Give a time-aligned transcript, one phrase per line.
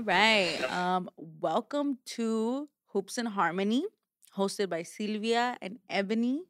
[0.00, 0.56] All right.
[0.72, 3.84] Um, welcome to Hoops and Harmony,
[4.34, 6.40] hosted by Silvia and Ebony.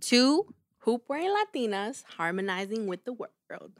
[0.00, 3.70] Two hoop wearing Latinas harmonizing with the world.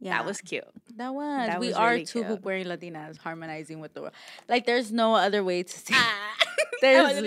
[0.00, 0.64] Yeah, That was cute.
[0.96, 1.46] that was.
[1.46, 4.14] that we was are really two hoop wearing Latinas harmonizing with the world.
[4.48, 5.94] Like, there's no other way to say.
[6.80, 7.22] There's-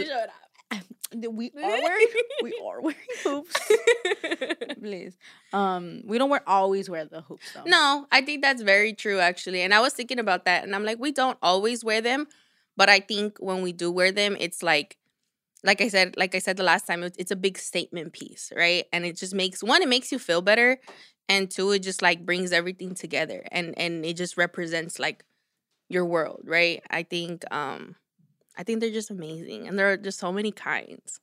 [0.72, 2.08] wanted to show it we are wearing.
[2.44, 3.54] we are wearing hoops.
[4.80, 5.18] Please.
[5.54, 7.64] Um, we don't wear always wear the hoops though.
[7.66, 9.62] no, I think that's very true actually.
[9.62, 12.28] And I was thinking about that and I'm like, we don't always wear them,
[12.78, 14.98] but I think when we do wear them, it's like
[15.64, 18.52] like I said, like I said the last time, it's, it's a big statement piece,
[18.56, 18.86] right?
[18.92, 20.80] And it just makes one, it makes you feel better,
[21.30, 25.24] and two, it just like brings everything together, and and it just represents like
[25.88, 26.82] your world, right?
[26.90, 27.96] I think, um,
[28.58, 31.20] I think they're just amazing, and there are just so many kinds.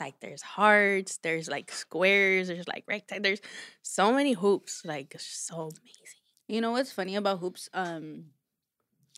[0.00, 3.40] Like there's hearts, there's like squares, there's like rectangles, there's
[3.82, 6.22] so many hoops, like it's just so amazing.
[6.46, 7.68] You know what's funny about hoops?
[7.74, 8.26] Um,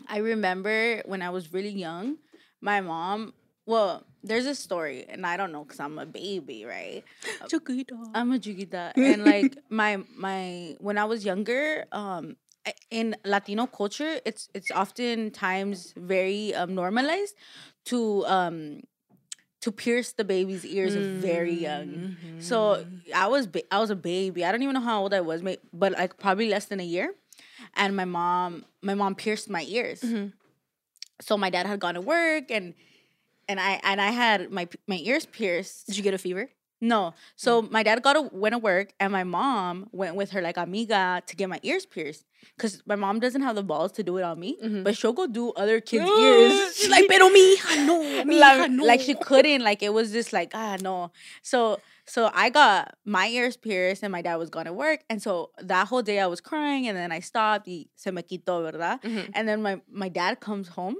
[0.08, 2.16] I remember when I was really young,
[2.60, 3.34] my mom.
[3.66, 7.04] Well, there's a story, and I don't know because I'm a baby, right?
[7.48, 7.96] Chiquito.
[8.14, 12.36] I'm a chiquita, and like my my when I was younger, um,
[12.90, 17.34] in Latino culture, it's it's oftentimes very um normalized
[17.86, 18.80] to um
[19.60, 22.16] to pierce the baby's ears very young.
[22.38, 22.82] So
[23.14, 24.44] I was ba- I was a baby.
[24.44, 27.14] I don't even know how old I was, but like probably less than a year.
[27.74, 30.00] And my mom my mom pierced my ears.
[30.02, 30.32] Mhm.
[31.20, 32.74] So my dad had gone to work and
[33.48, 35.86] and I and I had my my ears pierced.
[35.86, 36.48] Did you get a fever?
[36.80, 37.12] No.
[37.36, 40.56] So my dad got to went to work and my mom went with her like
[40.56, 42.24] amiga to get my ears pierced.
[42.58, 44.82] Cause my mom doesn't have the balls to do it on me, Mhm.
[44.82, 46.74] but she'll go do other kids' ears.
[46.76, 48.84] She's like, pero mi hija no, mi like, hija no.
[48.84, 53.28] like she couldn't like it was just like ah no so so i got my
[53.28, 56.26] ears pierced and my dad was gone to work and so that whole day i
[56.26, 59.30] was crying and then i stopped y se me quitó verdad Mhm.
[59.34, 60.96] and then my my dad comes home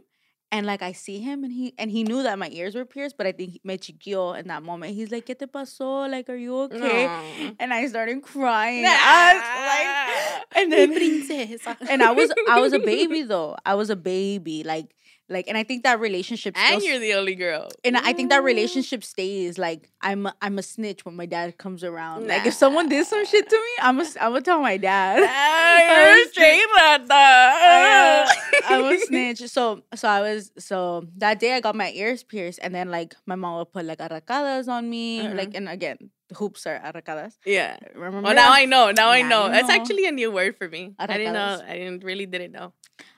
[0.53, 3.17] and like I see him and he and he knew that my ears were pierced,
[3.17, 4.95] but I think he me chiquillo in that moment.
[4.95, 6.11] He's like, ¿Qué te pasó?
[6.11, 7.55] Like, are you okay?
[7.59, 8.85] And I started crying.
[8.87, 11.77] I was like, and then princesa.
[11.89, 13.57] and I was I was a baby though.
[13.65, 14.65] I was a baby.
[14.65, 14.95] Like
[15.31, 17.69] like and I think that relationship and still you're the only girl.
[17.85, 21.57] and I think that relationship stays like I'm a, I'm a snitch when my dad
[21.57, 22.27] comes around.
[22.27, 25.23] Like if someone did some shit to me, I'm a, I'm gonna tell my dad.
[25.23, 28.67] Ah, you're a straight I, rata.
[28.69, 29.39] I'm a snitch.
[29.49, 33.15] So so I was so that day I got my ears pierced and then like
[33.27, 35.21] my mom would put like arracadas on me.
[35.21, 35.35] Uh-huh.
[35.35, 37.39] Like and again, hoops are arracadas.
[37.47, 37.79] Yeah.
[37.95, 38.23] Remember?
[38.23, 38.91] Well, now I know.
[38.91, 39.49] Now I know.
[39.49, 40.95] That's actually a new word for me.
[40.99, 41.63] I didn't know.
[41.67, 42.73] I didn't really didn't know.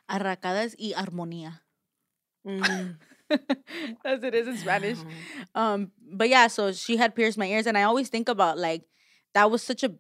[0.08, 1.62] arracadas y armonía.
[2.46, 2.96] Mm.
[4.04, 5.04] That's it is in Spanish.
[5.54, 8.82] Um, but yeah, so she had pierced my ears, and I always think about like
[9.34, 9.92] that was such a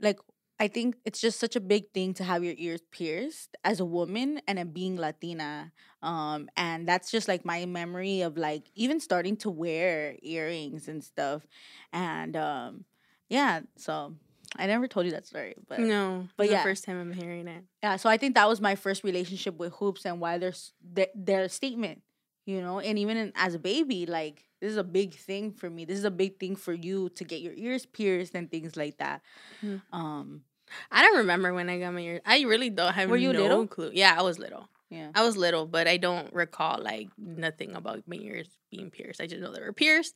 [0.00, 0.18] like
[0.60, 3.84] I think it's just such a big thing to have your ears pierced as a
[3.84, 5.72] woman and then being Latina.
[6.02, 11.02] Um, and that's just like my memory of like even starting to wear earrings and
[11.02, 11.46] stuff.
[11.92, 12.84] And um,
[13.28, 14.14] yeah, so
[14.56, 16.58] I never told you that story, but No, but yeah.
[16.58, 17.64] the first time I'm hearing it.
[17.82, 21.08] yeah, so I think that was my first relationship with hoops and why there's their,
[21.14, 22.02] their statement,
[22.46, 25.68] you know, and even in, as a baby, like this is a big thing for
[25.68, 25.84] me.
[25.84, 28.96] This is a big thing for you to get your ears pierced and things like
[28.98, 29.20] that.
[29.62, 29.82] Mhm.
[29.92, 30.42] Um,
[30.90, 32.20] I don't remember when I got my ears.
[32.26, 33.66] I really don't have Were you no little?
[33.66, 33.90] clue.
[33.92, 34.68] Yeah, I was little.
[34.90, 39.20] yeah, I was little, but I don't recall like nothing about my ears being pierced.
[39.20, 40.14] I just know they were pierced,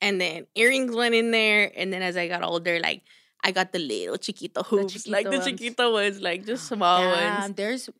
[0.00, 1.72] and then earrings went in there.
[1.74, 3.02] And then as I got older, like
[3.42, 5.60] I got the little chiquito hoops, like the chiquito ones.
[5.60, 7.54] chiquito ones, like just small Damn, ones.
[7.56, 7.90] There's,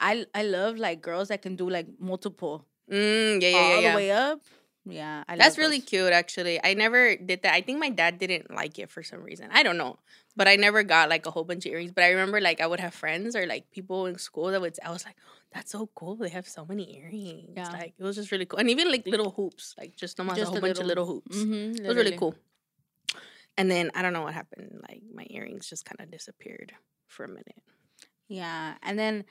[0.00, 3.90] I I love like girls that can do like multiple Mm, yeah, yeah, all yeah.
[3.92, 4.40] the way up.
[4.88, 5.88] Yeah, I That's really those.
[5.88, 6.58] cute, actually.
[6.64, 7.54] I never did that.
[7.54, 9.46] I think my dad didn't like it for some reason.
[9.52, 9.98] I don't know,
[10.34, 11.92] but I never got like a whole bunch of earrings.
[11.92, 14.74] But I remember like I would have friends or like people in school that would.
[14.82, 15.14] I was like,
[15.52, 16.16] that's so cool.
[16.16, 17.50] They have so many earrings.
[17.54, 17.70] Yeah.
[17.70, 20.48] Like it was just really cool, and even like little hoops, like just almost Just
[20.48, 21.36] a whole the bunch of little hoops.
[21.36, 22.34] Mhm, It was really cool.
[23.60, 24.80] And then I don't know what happened.
[24.88, 26.72] Like my earrings just kind of disappeared
[27.08, 27.62] for a minute.
[28.28, 29.24] Yeah, and then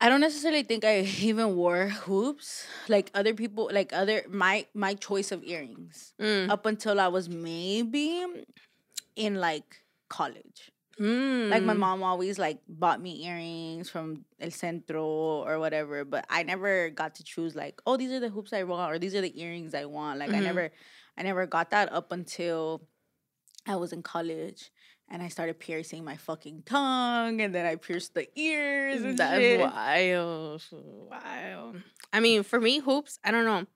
[0.00, 4.94] I don't necessarily think I even wore hoops like other people, like other my my
[4.94, 6.48] choice of earrings Mm.
[6.50, 8.24] up until I was maybe
[9.16, 10.70] in like college.
[11.50, 11.78] Like my Mm.
[11.78, 17.16] mom always like bought me earrings from El Centro or whatever, but I never got
[17.16, 19.74] to choose like, oh, these are the hoops I want or these are the earrings
[19.74, 20.18] I want.
[20.20, 20.44] Like I Mhm.
[20.44, 20.70] never
[21.18, 22.88] I never got that up until
[23.66, 24.70] I was in college
[25.08, 29.38] and I started piercing my fucking tongue and then I pierced the ears and That's
[29.38, 29.60] shit.
[29.60, 30.62] wild.
[30.72, 31.74] Wow.
[32.12, 33.66] I mean, for me, hoops, I don't know.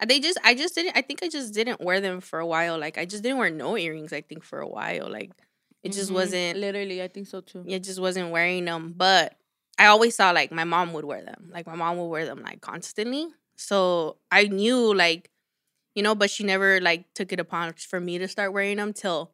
[0.00, 2.46] Uh, They just, I just didn't, I think I just didn't wear them for a
[2.46, 2.78] while.
[2.78, 5.08] Like, I just didn't wear no earrings, I think, for a while.
[5.10, 5.32] Like,
[5.82, 6.14] it just Mhm.
[6.14, 7.64] wasn't, literally I think so too.
[7.66, 8.94] it just wasn't wearing them.
[8.96, 9.36] But
[9.78, 11.50] I always saw like my mom would wear them.
[11.52, 13.26] Like my mom would wear them like constantly.
[13.56, 15.30] So I knew like,
[15.94, 18.92] you know, but she never like took it upon for me to start wearing them
[18.92, 19.30] till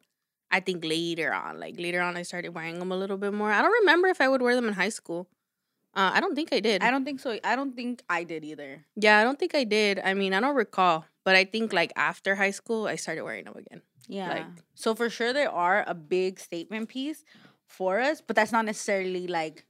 [0.49, 1.59] I think later on.
[1.59, 3.51] Like later on, I started wearing them a little bit more.
[3.51, 5.27] I don't remember if I would wear them in high school.
[5.93, 6.81] Uh, I don't think I did.
[6.83, 7.37] I don't think so.
[7.43, 8.85] I don't think I did either.
[8.95, 9.99] yeah, I don't think I did.
[9.99, 13.43] I mean, I don't recall, but I think like after high school, I started wearing
[13.45, 13.81] them again.
[14.07, 14.29] Yeah.
[14.29, 17.23] Like- so for sure they are a big statement piece
[17.65, 19.65] for us, but that's not necessarily like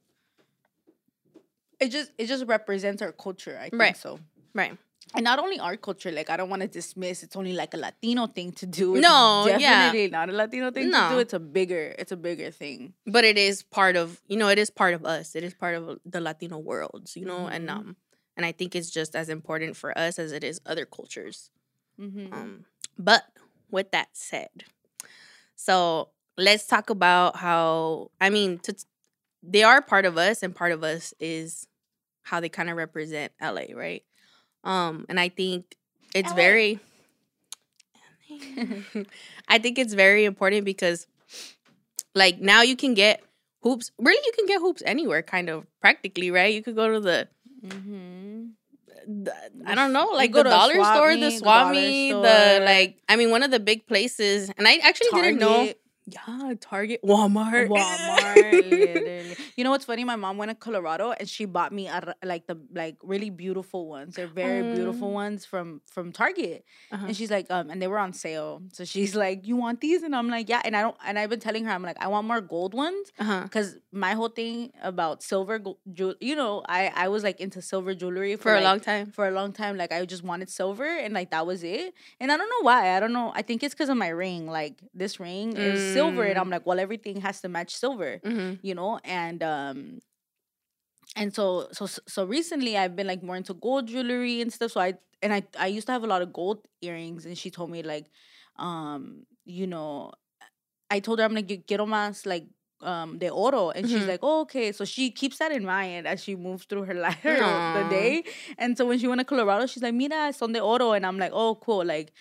[1.80, 3.98] it just it just represents our culture, I think Right.
[3.98, 4.20] so.
[4.54, 4.78] Right.
[5.14, 7.78] And not only our culture, like I don't want to dismiss it's only like a
[7.78, 8.96] Latino thing to do.
[8.96, 9.58] It's No, yeah.
[9.60, 11.10] definitely not a Latino thing to No.
[11.10, 11.20] do.
[11.20, 12.94] It's a bigger it's a bigger thing.
[13.06, 15.36] But it is part of you know it is part of us.
[15.36, 17.18] It is part of the Latino worlds.
[17.18, 17.76] You know, and Mhm.
[17.76, 17.96] um
[18.38, 21.50] and I think it's just as important for us as it is other cultures.
[22.00, 22.34] Mm-hmm.
[22.34, 22.66] Um,
[22.98, 23.24] but
[23.70, 24.64] with that said,
[25.56, 28.76] so let's talk about how I mean, to,
[29.44, 31.68] they are part of us, and part of us is
[32.24, 34.04] how they kind of represent LA, right?
[34.64, 35.76] Um, and I think
[36.14, 36.36] it's LA.
[36.36, 36.80] very.
[39.48, 41.08] I think it's very important because,
[42.16, 43.22] like, now you can get
[43.62, 43.92] hoops.
[43.98, 46.54] Really, you can get hoops anywhere, kind of practically, right?
[46.54, 47.28] You could go to the
[47.66, 48.48] mm-hmm.
[49.24, 49.36] the-
[49.66, 52.66] I don't know, like go the dollar store, meet, the the dollar meet, the store.
[52.66, 52.98] like.
[53.10, 55.74] I mean, one of the big places, and I actually didn't know.
[56.08, 59.38] Yeah, Target, Walmart, Walmart.
[59.56, 60.04] You know what's funny?
[60.04, 63.88] My mom went to Colorado and she bought me a, like the like really beautiful
[63.88, 64.16] ones.
[64.16, 65.14] They're very beautiful Um.
[65.14, 66.66] ones from from Target.
[66.92, 67.06] Uh-huh.
[67.08, 68.62] And she's like, um, and they were on sale.
[68.74, 70.96] So she's like, "You want these?" And I'm like, "Yeah." And I don't.
[71.06, 73.42] And I've been telling her, I'm like, I want more gold ones Uh-huh.
[73.44, 75.60] because my whole thing about silver,
[75.94, 79.12] jewel, you know, I I was like into silver jewelry For a like, long time.
[79.12, 79.78] for a long time.
[79.78, 81.94] Like I just wanted silver, and like that was it.
[82.20, 82.96] And I don't know why.
[82.96, 83.32] I don't know.
[83.36, 84.48] I think it's because of my ring.
[84.48, 86.42] Like this ring is silver, and Mm.
[86.42, 89.00] I'm like, well, everything has to match silver, hmm you know.
[89.06, 90.00] And um,
[91.16, 94.72] and so so so recently, I've been like more into gold jewelry and stuff.
[94.72, 97.50] So I and I I used to have a lot of gold earrings, and she
[97.52, 98.08] told me like,
[98.58, 100.12] um, you know,
[100.90, 102.46] I told her I'm gonna get quiero más like
[102.82, 104.08] um de oro and she's Mhm.
[104.08, 107.72] like oh, okay so she keeps that in mind as she moves through her life
[107.74, 108.24] the day
[108.58, 111.18] and so when she went to colorado she's like mira son de oro and i'm
[111.18, 112.12] like oh cool like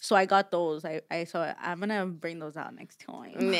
[0.00, 3.58] so i got those i, I so i'm gonna bring those out next time Nah,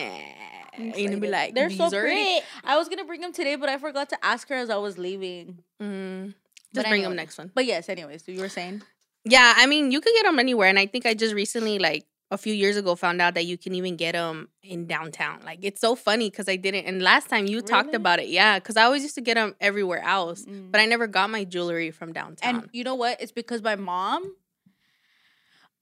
[0.79, 2.21] I'm gonna be like, They're so pretty.
[2.21, 2.44] it.
[2.65, 4.99] i was gonna bring them today but i forgot to ask her as i was
[4.99, 6.35] leaving Mm.
[6.73, 7.50] But Just bring them next one.
[7.55, 8.83] but yes anyways you were saying
[9.25, 12.05] Yeah, I mean, you could get them anywhere, and I think I just recently, like
[12.31, 15.41] a few years ago, found out that you can even get them in downtown.
[15.44, 16.85] Like it's so funny because I didn't.
[16.87, 19.55] And last time you talked about it, yeah, because I always used to get them
[19.61, 20.71] everywhere else, Mm.
[20.71, 22.55] but I never got my jewelry from downtown.
[22.56, 24.23] and you know what it's because my mom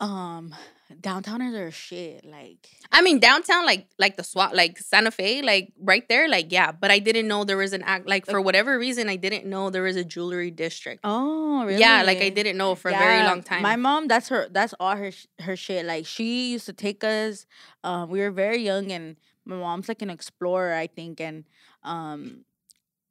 [0.00, 0.54] um
[1.00, 5.72] downtowners are shit like I mean, downtown, like like the SWAT, like Santa Fe, like
[5.80, 6.70] right there, like yeah.
[6.70, 8.06] But I didn't know there was an act.
[8.08, 11.00] Like for whatever reason, I didn't know there was a jewelry district.
[11.02, 11.80] Oh, really?
[11.80, 13.62] Yeah, like I didn't know for a very long time.
[13.62, 14.48] My mom, that's her.
[14.48, 15.10] That's all her
[15.40, 15.84] her shit.
[15.86, 17.46] Like she used to take us.
[17.82, 21.44] Um, we were very young, and my mom's like an explorer, I think, and
[21.82, 22.44] um,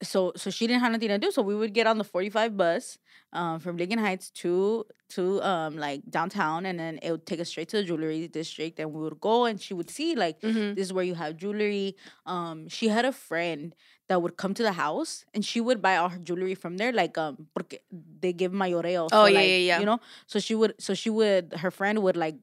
[0.04, 1.32] so so she didn't have nothing to do.
[1.32, 2.98] So we would get on the forty five bus,
[3.34, 7.50] um, from Lincoln Heights to to um like downtown, and then it would take us
[7.50, 10.76] straight to the jewelry district, and we would go, and she would see like Mhm.
[10.76, 11.96] this is where you have jewelry.
[12.26, 13.76] Um, she had a friend
[14.10, 16.92] that would come to the house and she would buy all her jewelry from there,
[16.92, 19.08] like um, porque they give mayoreo.
[19.12, 19.80] Oh, yeah, like, yeah, yeah.
[19.80, 22.36] You know, so she would, so she would, her friend would like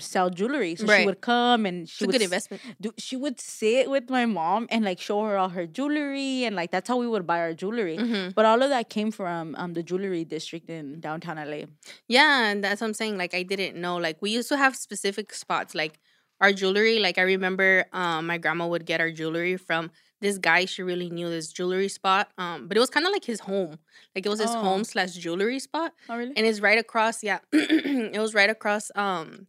[0.00, 0.74] sell jewelry.
[0.76, 2.62] So she would come and It's she a would good investment.
[2.80, 6.54] do she would sit with my mom and like show her all her jewelry and
[6.56, 7.96] like that's how we would buy our jewelry.
[7.98, 8.34] Mhm.
[8.34, 11.66] But all of that came from um the jewelry district in downtown LA.
[12.08, 13.18] Yeah, and that's what I'm saying.
[13.18, 13.96] Like I didn't know.
[13.96, 15.74] Like we used to have specific spots.
[15.74, 15.98] Like
[16.40, 17.00] our jewelry.
[17.00, 19.90] Like I remember, um, my grandma would get our jewelry from
[20.20, 20.66] this guy.
[20.66, 22.30] She really knew this jewelry spot.
[22.38, 23.78] Um, but it was kind of like his home.
[24.14, 24.60] Like it was his Oh.
[24.60, 26.32] home slash jewelry spot, Oh really?
[26.36, 27.24] and it's right across.
[27.24, 28.90] Yeah, it was right across.
[28.94, 29.48] Um,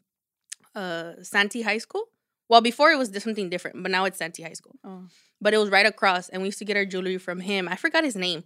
[0.75, 2.05] uh, Santee High School.
[2.49, 4.75] Well, before it was something different, but now it's Santee High School.
[4.83, 5.03] oh.
[5.41, 7.67] But it was right across, and we used to get our jewelry from him.
[7.69, 8.43] I forgot his name,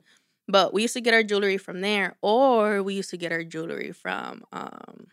[0.48, 3.44] but we used to get our jewelry from there, or we used to get our
[3.44, 5.08] jewelry from um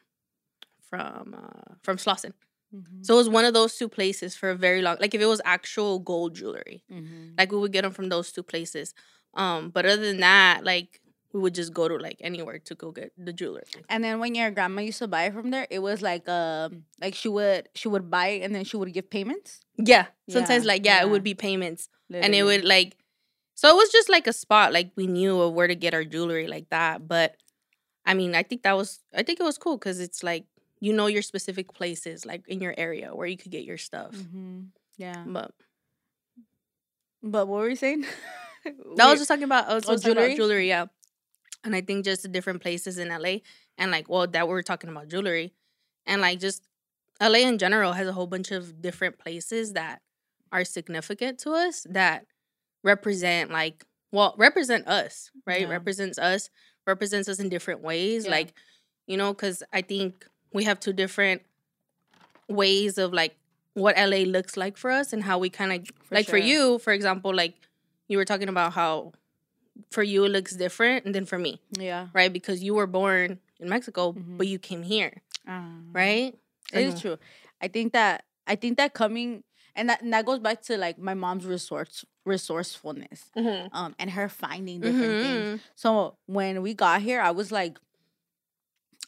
[0.82, 2.32] from uh from Slauson.
[2.74, 3.04] Mhm.
[3.04, 4.96] So it was one of those two places for a very long.
[5.00, 7.34] Like if it was actual gold jewelry, Mhm.
[7.38, 8.94] like we would get them from those two places.
[9.34, 11.00] Um, but other than that, like
[11.32, 13.62] we would just go to like anywhere to go get the jewelry.
[13.88, 17.14] And then when your grandma used to buy from there, it was like um like
[17.14, 19.60] she would she would buy it and then she would give payments.
[19.76, 21.88] Yeah, sometimes Yeah, like yeah, it would be payments.
[22.12, 22.96] and it would like
[23.54, 26.02] so it was just like a spot like we knew of where to get our
[26.04, 27.36] jewelry like that but
[28.06, 30.44] i mean i think that was i think it was cool because it's like
[30.80, 34.12] you know your specific places like in your area where you could get your stuff
[34.16, 34.72] Mhm.
[34.96, 35.22] Yeah.
[35.26, 35.52] but
[37.22, 38.04] But what were you saying?
[38.96, 40.36] That was just talking about Oh, just talking jewelry?
[40.36, 40.86] jewelry, yeah.
[41.64, 43.38] And I think just the different places in LA
[43.78, 45.52] and like well that we're talking about jewelry.
[46.06, 46.64] And like just
[47.20, 50.00] LA in general has a whole bunch of different places that
[50.52, 52.26] are significant to us that
[52.82, 55.68] represent like well represent us right Yeah.
[55.68, 56.48] represents us
[56.86, 58.30] represents us in different ways Yeah.
[58.32, 58.54] like
[59.06, 61.42] you know because i think we have two different
[62.48, 63.36] ways of like
[63.74, 66.92] what la looks like for us and how we kind of like for you for
[66.92, 67.54] example like
[68.08, 69.12] you were talking about how
[69.90, 72.08] for you it looks different than for me yeah.
[72.12, 74.38] right because you were born in mexico Mhm.
[74.38, 76.38] but you came here Um, right
[76.72, 77.18] It is true.
[77.60, 79.42] I think that I think that coming
[79.74, 83.30] and that and that goes back to like my mom's resource resourcefulness
[83.72, 85.46] um and her finding different things.
[85.46, 85.60] Mhm.
[85.74, 87.78] So when we got here, I was like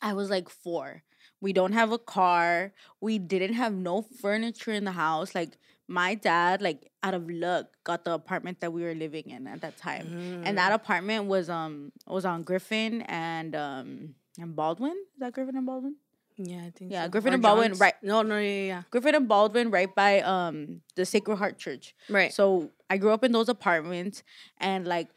[0.00, 1.02] I was like 4.
[1.40, 2.72] We don't have a car.
[3.00, 5.34] We didn't have no furniture in the house.
[5.34, 5.58] Like
[5.88, 9.60] my dad like out of luck got the apartment that we were living in at
[9.62, 10.06] that time.
[10.06, 10.42] Mm.
[10.46, 14.92] And that apartment was um was on Griffin and um and Baldwin.
[15.14, 15.96] Is that Griffin and Baldwin?
[16.38, 17.10] yeah i think Yeah, so.
[17.10, 17.80] Griffin Or and Baldwin, John's.
[17.80, 17.94] right.
[18.02, 21.94] no no yeah yeah Griffin and Baldwin right by um the Sacred Heart Church.
[22.08, 24.22] right So I grew up in those apartments
[24.58, 25.08] and like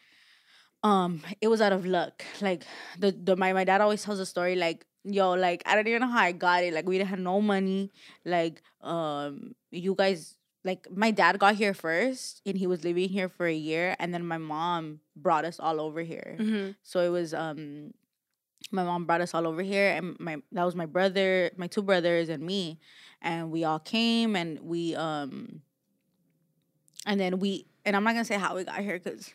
[0.84, 2.24] um it was out of luck.
[2.42, 2.64] Like
[3.00, 6.02] the, the my, my dad always tells a story like yo like I don't even
[6.02, 6.74] know how I got it.
[6.74, 7.92] Like we didn't have no money.
[8.26, 13.30] Like um you guys like my dad got here first and he was living here
[13.30, 16.36] for a year and then my mom brought us all over here.
[16.38, 17.94] hmm So it was um
[18.72, 21.84] my mom brought us all over here and my that was my brother, my two
[21.84, 22.80] brothers and me
[23.22, 25.62] and we all came and we um
[27.06, 29.32] and then we and I'm not gonna say how we got here because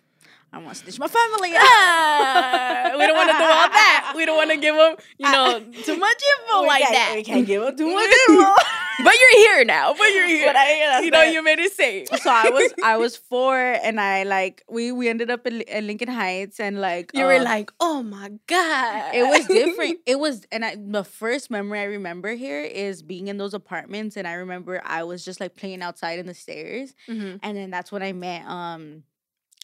[0.53, 1.53] I don't want to stitch my family.
[1.55, 4.13] Ah, we don't want to do all that.
[4.17, 7.13] We don't want to give them, you know, too much info We like that.
[7.15, 8.55] We can't give up too much info.
[9.04, 9.95] But you're here now.
[9.95, 10.47] But you're here.
[10.47, 12.09] But I- you know, that's you made it safe.
[12.09, 15.87] so I was I was four and I like we we ended up in, in
[15.87, 19.99] Lincoln Heights and like You were uh, like, oh my god, it was different.
[20.07, 24.16] It was, and I, the first memory I remember here is being in those apartments,
[24.16, 27.40] and I remember I was just like playing outside in the stairs, Mhm.
[27.42, 29.04] and then that's when I met um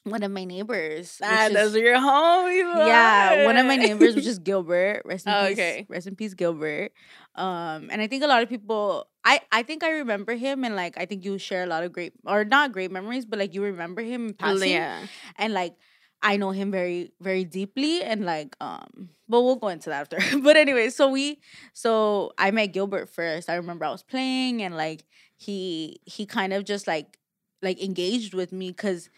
[0.06, 1.18] one of my neighbors.
[1.22, 2.86] Ah, is- those are your homies.
[2.86, 5.02] yeah, one of my neighbors, which is Gilbert.
[5.04, 5.52] Rest in Oh, peace.
[5.58, 5.86] okay.
[5.88, 6.92] Rest in peace, Gilbert.
[7.34, 10.74] Um, and I think a lot of people, I I think I remember him, and
[10.76, 13.54] like I think you share a lot of great or not great memories, but like
[13.54, 15.06] you remember him in passing yeah.
[15.36, 15.74] and like
[16.22, 20.18] I know him very very deeply and like um but we'll go into that after.
[20.40, 21.38] but anyway, so we
[21.74, 23.50] so I met Gilbert first.
[23.50, 25.04] I remember I was playing and like
[25.36, 27.18] he he kind of just like
[27.60, 29.10] like engaged with me cuz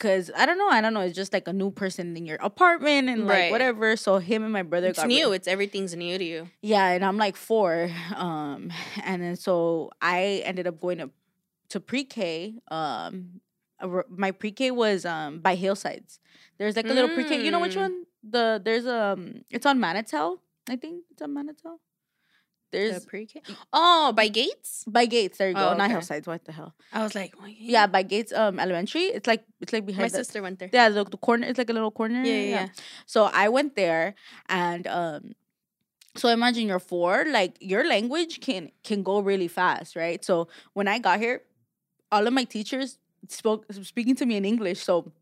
[0.00, 2.38] cuz I don't know, I don't know, it's just like a new person in your
[2.40, 3.50] apartment and like Right.
[3.54, 3.94] whatever.
[3.96, 5.32] So him and my brother It's got new.
[5.36, 6.48] It's everything's new to you.
[6.62, 8.72] yeah, and I'm like 4 um
[9.04, 11.10] and then so I ended up going to
[11.70, 13.40] to pre-K um
[14.08, 16.18] my pre-K was um by Hillsides.
[16.58, 17.44] There's like a little pre-K.
[17.44, 17.80] You know which Mm.
[17.86, 17.94] one?
[18.22, 20.40] The there's um it's on Manitou.
[20.68, 21.78] I think it's on Manitou.
[22.72, 23.42] The There's pre-K.
[23.72, 24.84] Oh, by Gates.
[24.86, 25.38] by Gates.
[25.38, 25.70] There you go.
[25.70, 25.92] Oh, Not okay.
[25.94, 26.26] Hillsides.
[26.26, 26.74] What the hell?
[26.92, 29.02] I was like, Yeah, by Gates um Elementary.
[29.02, 30.70] It's like it's like My behind the, sister went there.
[30.72, 31.46] yeah the, the corner.
[31.46, 32.22] It's like a little corner.
[32.22, 32.68] Yeah, yeah, yeah.
[33.06, 34.14] So I went there
[34.48, 35.32] and um
[36.16, 40.24] so imagine you're four, like your language can can go really fast, right?
[40.24, 41.42] So when I got here,
[42.10, 42.98] all of my teachers
[43.28, 44.80] spoke speaking to me in English.
[44.82, 45.12] So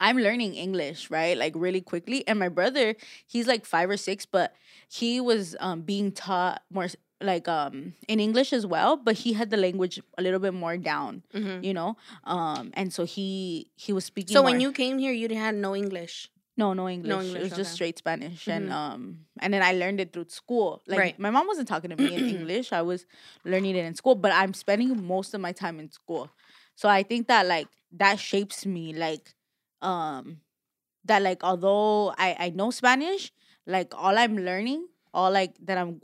[0.00, 1.36] I'm learning English, right?
[1.36, 2.26] Like really quickly.
[2.26, 4.54] And my brother, he's like five or six, but
[4.88, 6.88] he was um being taught more
[7.20, 10.76] like um in English as well, but he had the language a little bit more
[10.78, 11.62] down, Mhm.
[11.62, 11.96] you know?
[12.24, 15.76] Um and so he he was speaking So when you came here, you had no
[15.76, 16.30] English.
[16.56, 17.10] no, no English.
[17.12, 18.72] it English, was just straight Spanish, and Mhm.
[18.80, 19.00] um,
[19.40, 20.82] and then I learned it through school.
[20.86, 21.18] Like Right.
[21.18, 23.06] my mom wasn't talking to me in English; I was
[23.44, 24.14] learning it in school.
[24.14, 26.28] But I'm spending most of my time in school,
[26.74, 28.92] so I think that like that shapes me.
[28.92, 29.32] Like,
[29.82, 30.40] um,
[31.04, 33.32] that like although I I know Spanish,
[33.66, 36.00] like all I'm learning, all like that I'm.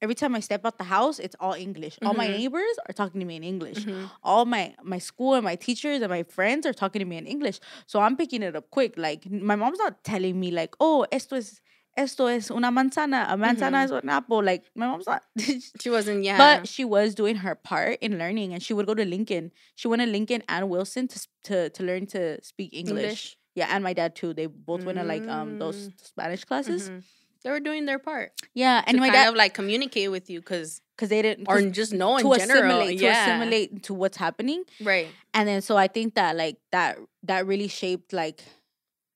[0.00, 1.98] Every time I step out the house, it's all English.
[2.04, 2.38] All my Mhm.
[2.38, 4.10] neighbors are talking to me in English Mhm.
[4.22, 7.26] all my my school and my teachers and my friends are talking to me in
[7.26, 7.58] English.
[7.86, 8.96] So I'm picking it up quick.
[8.96, 11.60] Like my mom's not telling me like, oh, esto es
[11.98, 14.42] esto es una manzana, a manzana es un apple.
[14.42, 15.22] Like my mom's not.
[15.82, 16.24] She wasn't.
[16.24, 16.38] Yeah.
[16.38, 19.50] But she was doing her part in learning, and she would go to Lincoln.
[19.74, 23.02] She went to Lincoln and Wilson to to to learn to speak English.
[23.02, 23.36] English.
[23.54, 24.32] Yeah, and my dad too.
[24.32, 25.92] They both went to like um those Mm.
[26.06, 26.88] Spanish classes.
[26.90, 27.02] Mhm.
[27.44, 28.32] They were doing their part.
[28.54, 31.46] Yeah, and to my kind dad of like communicate with you, cause because they didn't
[31.48, 32.62] or just know in to general.
[32.82, 33.14] assimilate yeah.
[33.14, 34.64] to assimilate to what's happening.
[34.82, 35.06] Right.
[35.34, 38.40] and then so i think that like that that really shaped like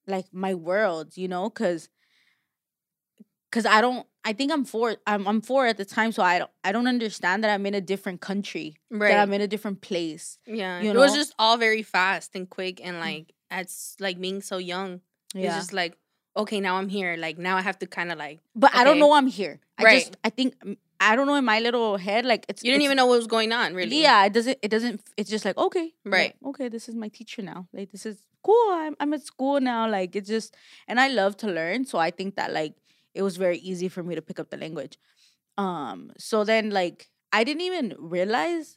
[0.07, 1.89] like my world you know because
[3.53, 6.39] because i don't i think i'm four I'm, I'm four at the time so i
[6.41, 9.11] don't i don't understand that i'm in a different country Right.
[9.13, 10.81] that i'm in a different place yeah.
[10.81, 14.57] you it was just all very fast and quick and like as like being so
[14.57, 15.03] young.
[15.35, 15.49] Yeah.
[15.49, 15.99] It's just like,
[16.35, 17.17] okay, now I'm here.
[17.19, 19.61] Like now I have to kind of like But I don't know I'm here.
[19.79, 20.01] I Right.
[20.01, 22.83] just I think mm, I don't know in my little head like it's you didn't
[22.83, 24.01] it's- even know what was going on, really.
[24.01, 25.93] Yeah, it doesn't it doesn't it's just like okay.
[26.05, 26.35] Right.
[26.47, 27.69] okay, this is my teacher now.
[27.75, 28.69] Like this is cool.
[28.73, 29.87] I'm I'm at school now.
[29.87, 30.57] Like it's just
[30.89, 32.73] and I love to learn, so I think that like
[33.15, 34.99] it was very easy for me to pick up the language.
[35.59, 38.77] Um so then like I didn't even realize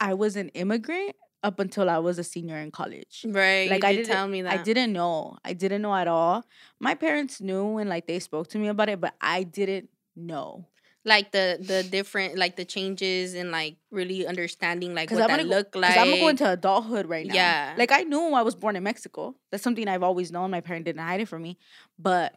[0.00, 3.26] I was an immigrant up until I was a senior in college.
[3.28, 3.70] Right.
[3.70, 4.52] Like you I did didn't tell me that.
[4.52, 5.36] I didn't know.
[5.44, 6.44] I didn't know at all.
[6.80, 10.68] My parents knew and like they spoke to me about it, but I didn't know.
[11.04, 15.38] like the the different like the changes and like really understanding like what I'm that
[15.38, 15.94] gonna go, look like.
[15.94, 17.34] Because I'm gonna go into adulthood right now.
[17.34, 17.74] Yeah.
[17.76, 19.34] Like I knew I was born in Mexico.
[19.50, 20.50] That's something I've always known.
[20.52, 21.58] My parent didn't hide it from me.
[21.98, 22.34] But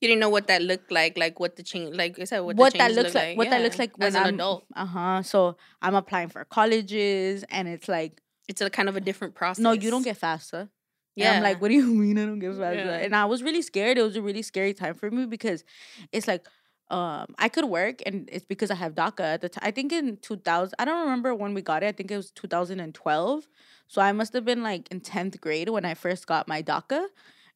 [0.00, 2.56] you didn't know what that looked like, like what the change, like I said, what,
[2.56, 4.64] what, the that looks look like, what that looks like when as an I'm adult.
[4.74, 5.22] Uh huh.
[5.22, 9.62] So I'm applying for colleges, and it's like, It's a kind of a different process.
[9.62, 10.68] no, you don't get FAFSA.
[11.16, 11.32] Yeah.
[11.32, 12.76] Yeah, I'm like, what do you mean I don't get FAFSA?
[12.76, 12.96] Yeah.
[12.96, 13.98] And I was really scared.
[13.98, 15.64] It was a really scary time for me because
[16.12, 16.46] it's like,
[16.90, 19.62] um, I could work, and it's because I have DACA at the time.
[19.64, 21.86] I think in 2000, I don't remember when we got it.
[21.86, 23.46] I think it was 2012.
[23.86, 27.06] So I must have been like in 10th grade when I first got my DACA,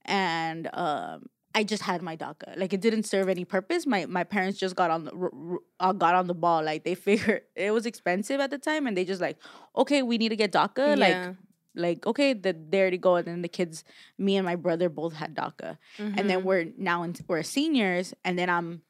[0.05, 2.57] and um, I just had my DACA.
[2.57, 3.87] Like it didn't serve any purpose.
[3.87, 6.63] My my parents just got on the r- uh, got on the ball.
[6.65, 9.39] Like they figured it was expensive at the time, and they just like,
[9.77, 10.99] okay, we need to get DACA.
[10.99, 11.33] Like Yeah.
[11.77, 13.17] like okay, the, there to go.
[13.17, 13.85] And then the kids,
[14.19, 16.45] me and my brother both had DACA, and then Mhm.
[16.45, 18.83] we're now in, we're seniors, and then I'm,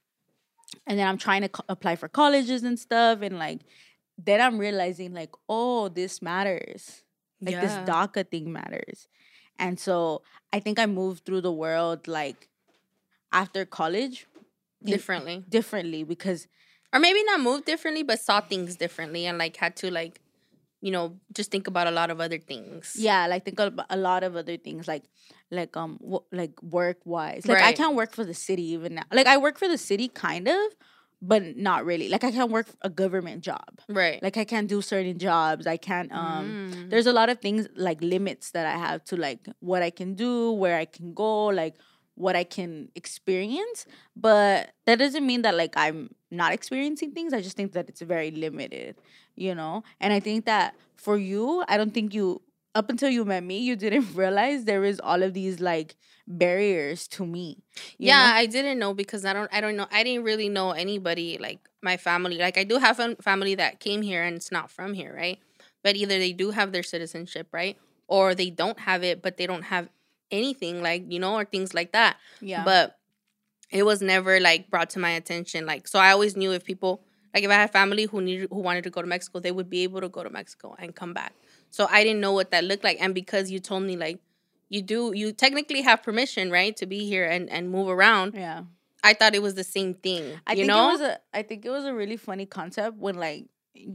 [0.87, 3.61] and then I'm trying to co- apply for colleges and stuff, and like,
[4.16, 7.02] then I'm realizing like, oh, this matters.
[7.40, 9.06] Like this DACA thing matters,
[9.59, 12.49] and so I think I moved through the world like
[13.34, 14.26] after college
[14.82, 16.46] differently, differently because
[16.92, 20.20] or maybe not move differently, but saw things differently and like had to like,
[20.80, 22.94] you know, just think about a lot of other things.
[22.96, 25.04] yeah like think about a lot of other things like
[25.50, 29.02] like um w- like work wise like i can't work for the city even now.
[29.12, 30.61] Like i work for the city kind of
[31.22, 32.09] but not really.
[32.14, 33.80] Like i can't work a government job.
[33.88, 34.22] Right.
[34.22, 35.66] like i can't do certain jobs.
[35.66, 36.90] I can't um Mm.
[36.90, 40.11] there's a lot of things like limits that i have to like what i can
[40.26, 41.32] do where i can go
[41.62, 41.74] like
[42.14, 47.40] what i can experience but that doesn't mean that like i'm not experiencing things i
[47.40, 48.96] just think that it's very limited
[49.35, 52.40] you know and i think that for you i don't think you
[52.74, 55.96] up until you met me you didn't realize there is all of these like
[56.27, 57.62] barriers to me
[57.98, 58.37] yeah, know?
[58.37, 61.68] I didn't know because I don't I don't know I didn't really know anybody like
[61.85, 62.38] my family.
[62.38, 65.38] Like I do have a family that came here and it's not from here, right?
[65.85, 67.77] But either they do have their citizenship, right?
[68.09, 69.88] Or they don't have it, but they don't have
[70.35, 72.16] anything like, you know, or things like that.
[72.40, 72.99] yeah But
[73.70, 75.66] it was never like brought to my attention.
[75.66, 77.03] Like so I always knew if people
[77.35, 79.70] like if I had family who needed who wanted to go to Mexico, they would
[79.70, 81.33] be able to go to Mexico and come back.
[81.70, 82.99] So I didn't know what that looked like.
[83.01, 84.18] And because you told me like
[84.68, 88.35] you do you technically have permission, right, to be here and, and move around.
[88.35, 88.62] yeah
[89.07, 90.23] I thought it was the same thing.
[90.47, 90.88] i you think know?
[90.88, 93.44] it was a i think it was a really funny concept when like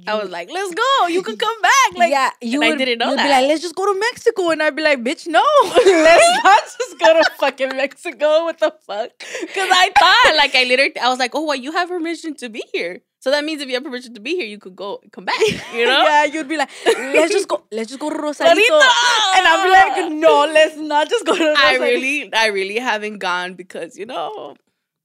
[0.07, 1.07] I was like, let's go.
[1.07, 1.97] You could come back.
[1.97, 4.49] Like yeah, you and I didn't know you'd be like, let's just go to Mexico,
[4.49, 8.43] and I'd be like, bitch, no, let's not just go to fucking Mexico.
[8.43, 9.11] What the fuck?
[9.17, 12.49] Because I thought, like, I literally, I was like, oh, well, you have permission to
[12.49, 13.01] be here.
[13.21, 15.39] So that means if you have permission to be here, you could go, come back.
[15.73, 16.03] You know?
[16.03, 18.75] yeah, you'd be like, let's just go, let's just go to Rosarito, Rosarito!
[18.75, 19.63] and I'd
[19.95, 21.53] be like, no, let's not just go to.
[21.57, 24.55] I really, I really haven't gone because you know,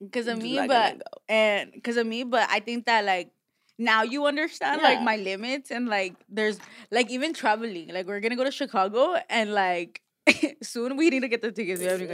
[0.01, 3.31] because of me, but and because of me, but I think that like
[3.79, 6.59] now you understand like my limits and like there's
[6.91, 7.89] like even traveling.
[7.93, 10.01] Like we're gonna go to Chicago and like
[10.63, 11.81] soon we need to get the tickets.
[11.81, 12.09] We haven't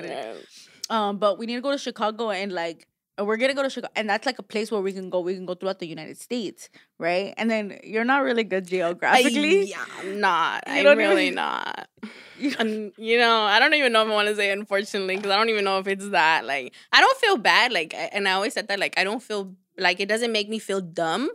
[0.89, 0.95] got.
[0.95, 2.87] Um, but we need to go to Chicago and like
[3.19, 5.21] we're gonna go to Chicago, and that's like a place where we can go.
[5.21, 7.35] We can go throughout the United States, right?
[7.37, 9.65] And then you're not really good geographically.
[9.65, 10.65] yeah, I'm not.
[10.67, 11.89] You I'm don't really even- not.
[12.39, 15.31] You- And you know, I don't even know if I want to say unfortunately because
[15.31, 16.47] I don't even know if it's that.
[16.47, 17.71] Like, I don't feel bad.
[17.71, 18.81] Like, and I always said that.
[18.81, 21.29] Like, I don't feel like it doesn't make me feel dumb.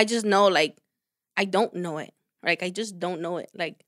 [0.00, 0.76] I just know, like,
[1.36, 2.12] I don't know it.
[2.42, 3.50] Like, I just don't know it.
[3.54, 3.84] Like,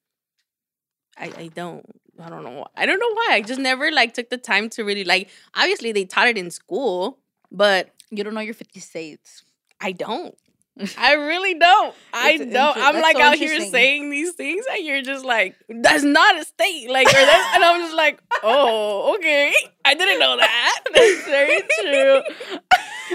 [1.17, 1.85] I I don't.
[2.21, 2.51] I don't know.
[2.61, 2.67] Why.
[2.77, 3.29] I don't know why.
[3.33, 5.29] I just never like took the time to really like.
[5.55, 7.19] Obviously, they taught it in school,
[7.51, 9.43] but You don't know your 50 states.
[9.81, 10.37] I don't.
[10.99, 11.95] I really don't.
[12.13, 12.77] I It's don't.
[12.77, 16.45] I'm like so out here saying these things, and you're just like, "That's not a
[16.45, 19.53] state." Like, or that's, and I'm just like, "Oh, okay.
[19.85, 20.81] I didn't know that.
[20.95, 22.23] That's very true."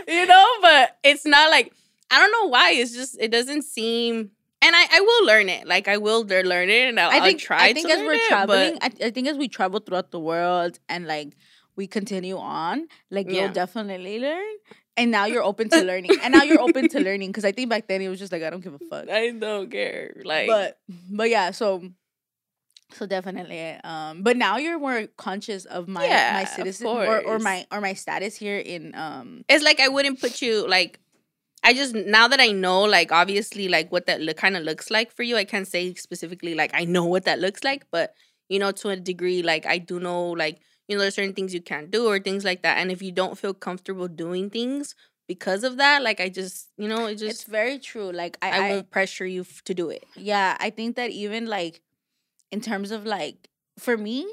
[0.07, 1.73] you know, but it's not like
[2.11, 2.71] I don't know why.
[2.71, 4.31] It's just it doesn't seem.
[4.61, 5.67] And I, I will learn it.
[5.67, 7.93] Like I will lear- learn it, and I'll, I think I'll try I think to
[7.93, 10.79] as learn we're it, traveling, but- I, I think as we travel throughout the world
[10.89, 11.35] and like
[11.75, 13.43] we continue on, like Yeah.
[13.45, 14.45] you'll definitely learn.
[14.97, 16.09] And now you're open to learning.
[16.23, 18.41] And now you're open to learning because I think back then it was just like
[18.41, 19.09] I don't give a fuck.
[19.11, 20.15] I don't care.
[20.25, 20.79] Like, but
[21.11, 21.83] but yeah, so
[22.93, 27.37] So definitely, um, but now you're more conscious of my Yeah, my citizen or, or
[27.37, 30.99] my or my status here in um It's like I wouldn't put you like.
[31.67, 34.89] I just now that I know, like obviously, like what that look kind of looks
[34.89, 35.35] like for you.
[35.35, 38.13] I can't say specifically like I know what that looks like, but
[38.47, 41.53] you know, to a degree, like I do know, like you know, there's certain things
[41.53, 42.77] you can't do or things like that.
[42.77, 44.95] And if you don't feel comfortable doing things
[45.27, 48.13] because of that, like I just, you know, it just it's very true.
[48.13, 50.05] Like I, I, I, won't pressure you f- to do it.
[50.15, 51.81] yeah, I think that even like
[52.49, 54.25] in terms of like for me,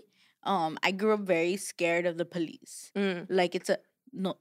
[0.44, 2.92] um, I grew up very scared of the police.
[2.96, 3.26] Mm.
[3.28, 3.78] Like it's a
[4.12, 4.36] no.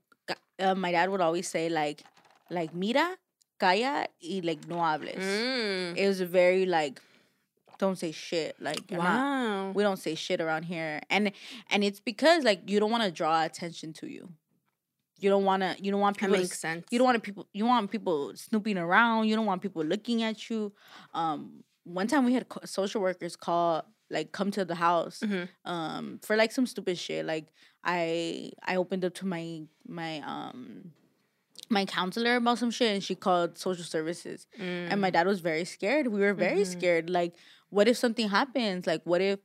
[0.59, 2.03] Uh, my dad would always say like,
[2.49, 3.17] like mira,
[3.59, 5.15] calla y like no hables.
[5.23, 5.97] Mm.
[5.97, 7.01] It was very like,
[7.79, 8.55] don't say shit.
[8.59, 9.71] Like you're not Wow.
[9.73, 11.31] we don't say shit around here and
[11.69, 14.29] and it's because like you don't want to draw attention to you
[15.19, 16.85] you don't want to you don't want people to makes s- sense.
[16.91, 20.49] you don't want people you want people snooping around you don't want people looking at
[20.49, 20.71] you
[21.13, 25.47] um one time we had social workers call like come to the house Mhm.
[25.65, 27.47] um for like some stupid shit like
[27.83, 30.91] i i opened up to my my um
[31.73, 34.47] my counselor about some shit and she called social services.
[34.59, 35.13] And my Mm.
[35.13, 36.07] dad was very scared.
[36.07, 36.71] We were very Mhm.
[36.75, 37.09] scared.
[37.09, 37.33] Like
[37.69, 38.85] what if something happens?
[38.87, 39.39] Like what if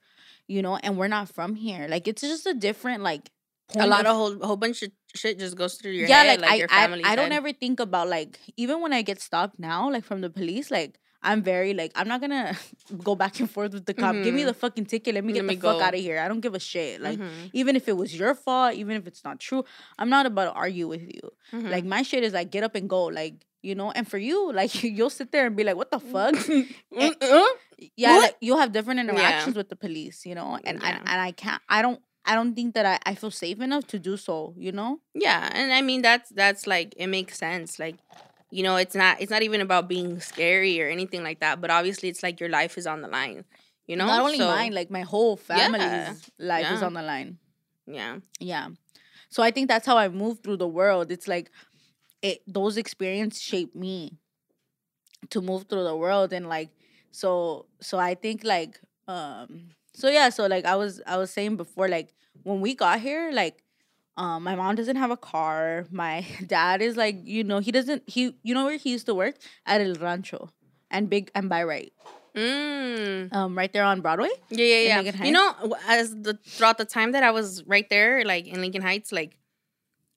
[0.47, 1.87] you know and we're not from here.
[1.89, 3.31] Like it's just a different like
[3.77, 6.51] a lot of whole whole bunch of shit just goes through your yeah head, like,
[6.51, 9.59] like, your I, I i don't ever think about like even when i get stopped
[9.59, 12.57] now like from the police like i'm very like i'm not gonna
[13.05, 14.47] go back and forth with the cop give me Mhm.
[14.47, 15.85] the fucking ticket let me Let get me the fuck go.
[15.85, 17.51] out of here i don't give a shit like Mhm.
[17.53, 19.65] even if it was your fault even if it's not true
[19.99, 21.71] i'm not about to argue with you Mhm.
[21.71, 24.53] like my shit is like get up and go like you know and for you
[24.61, 26.35] like you'll sit there and be like what the fuck
[26.97, 27.45] uh,
[27.97, 29.09] yeah like you'll have different Yeah.
[29.11, 30.89] interactions with the police you know and, Yeah.
[30.89, 33.87] and and i can't i don't i don't think that I, I feel safe enough
[33.89, 37.79] to do so you know Yeah, and I mean that's that's like it makes sense.
[37.79, 37.97] Like,
[38.51, 41.61] you know, it's not it's not even about being scary or anything like that.
[41.61, 43.45] But obviously, it's like your life is on the line.
[43.87, 47.03] You know, not only So, mine like my whole family's Yeah, life is on the
[47.03, 47.39] line.
[47.87, 48.69] Yeah, yeah.
[49.31, 51.11] So i think that's how i move through the world.
[51.11, 51.51] It's like
[52.23, 54.19] it those experiences shape me
[55.31, 56.71] to move through the world and like
[57.11, 61.57] so so i think like um so yeah so like i was i was saying
[61.57, 63.63] before like when we got here like
[64.19, 68.03] um my mom doesn't have a car my dad is like you know he doesn't
[68.07, 70.51] he you know where he used to work at el rancho
[70.91, 71.93] and big and by right
[72.37, 73.33] mm.
[73.33, 75.25] um right there on broadway yeah, yeah, yeah.
[75.25, 78.83] You know, as the throughout the time that I was right there, like in Lincoln
[78.83, 79.37] Heights, like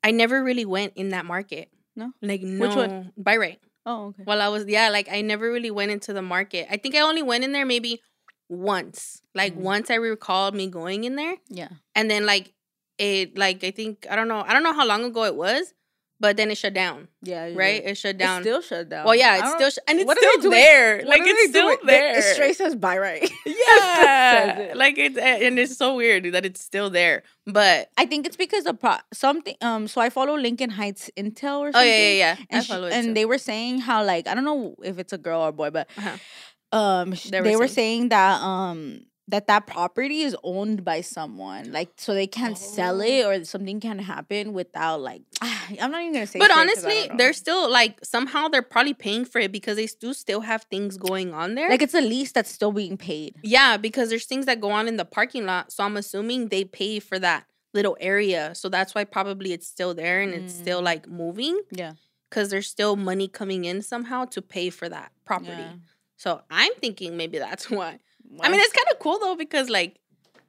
[0.04, 1.70] I never really went in that market.
[1.96, 2.12] No?
[2.22, 3.12] like no, Which one?
[3.18, 3.60] By right.
[3.86, 6.68] oh okay While I was yeah, like I never really went into the market.
[6.72, 8.02] I think I only went in there maybe
[8.50, 9.22] once.
[9.36, 9.62] Like Mhm.
[9.74, 11.36] once I recalled me going in there.
[11.50, 12.54] yeah and then like
[12.98, 15.74] it like I think I don't know I don't know how long ago it was,
[16.20, 17.08] but then it shut down.
[17.24, 17.58] yeah yeah.
[17.58, 18.42] Right, it shut It's down.
[18.44, 19.06] still shut down.
[19.06, 20.98] well, yeah, it's still sh- and it's still there.
[20.98, 22.18] what Like it's still there.
[22.20, 23.28] It straight says by right.
[23.46, 24.78] yeah, it.
[24.78, 27.24] like it's and it's so weird that it's still there.
[27.48, 29.56] But I think it's because of pro- something.
[29.62, 32.36] Um, so I follow Lincoln Heights Intel or oh yeah, yeah, yeah.
[32.50, 35.42] And, she- and they were saying how like I don't know if it's a girl
[35.42, 36.18] or a boy, but Uh-huh.
[36.78, 41.72] um, They they, were were saying that um that that property is owned by someone,
[41.72, 46.14] like so they can't sell it or something can happen without like I'm not even
[46.14, 46.40] gonna say.
[46.40, 49.78] But shit 'cause I honestly, they're still like somehow they're probably paying for it because
[49.78, 51.70] they do still have things going on there.
[51.70, 53.36] like it's a lease that's still being paid.
[53.42, 55.72] Yeah, because there's things that go on in the parking lot.
[55.72, 58.54] So I'm assuming they pay for that little area.
[58.54, 60.86] So that's why probably it's still there and it's still Mm.
[60.92, 61.94] like moving Yeah,
[62.30, 65.52] because there's still money coming in somehow to pay for that property.
[65.64, 65.74] Yeah.
[66.18, 68.00] So I'm thinking maybe that's why.
[68.40, 69.98] I mean, it's kind of cool though because like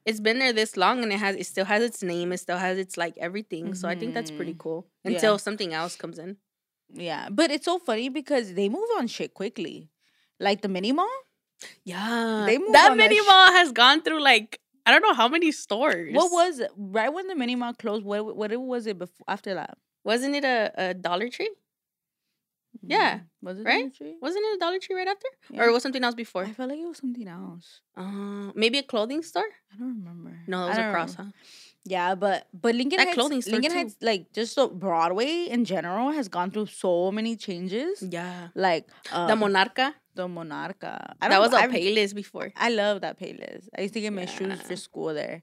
[0.04, 2.58] it's been there this long and it has it still has its name, it still
[2.58, 3.74] has its like everything.
[3.74, 4.58] So I think that's pretty Mhm.
[4.58, 5.12] cool Yeah.
[5.12, 6.36] until something else comes in.
[6.94, 9.88] yeah, but it's so funny because they move on shit quickly.
[10.38, 11.08] Like the mini mall.
[11.84, 15.28] Yeah, They move that mini sh- mall has gone through like I don't know how
[15.28, 16.12] many stores.
[16.12, 16.70] What was it?
[16.76, 18.04] right when the mini mall closed?
[18.04, 19.78] What what was it before after that?
[20.04, 21.50] Wasn't it a, a Dollar Tree?
[22.84, 23.78] Yeah, Mm, was it right?
[23.78, 24.16] Dollar Tree?
[24.20, 25.28] Wasn't it a Dollar Tree right after?
[25.50, 25.62] Yeah.
[25.62, 26.44] Or it was something else before?
[26.44, 27.80] I felt like it was something else.
[27.96, 29.44] Uh, maybe a clothing store?
[29.72, 30.38] I don't remember.
[30.46, 31.24] No, it was across, know.
[31.24, 31.30] huh?
[31.84, 33.76] Yeah, but but Lincoln That Heights, clothing store, Lincoln too.
[33.78, 38.02] Heights, like just so Broadway in general has gone through so many changes.
[38.08, 38.48] Yeah.
[38.54, 39.94] Like um, the Monarca?
[40.14, 41.14] the Monarca.
[41.20, 42.52] I That was a Payless before.
[42.56, 43.68] I love that Payless.
[43.76, 45.42] I used to get my shoes for school there.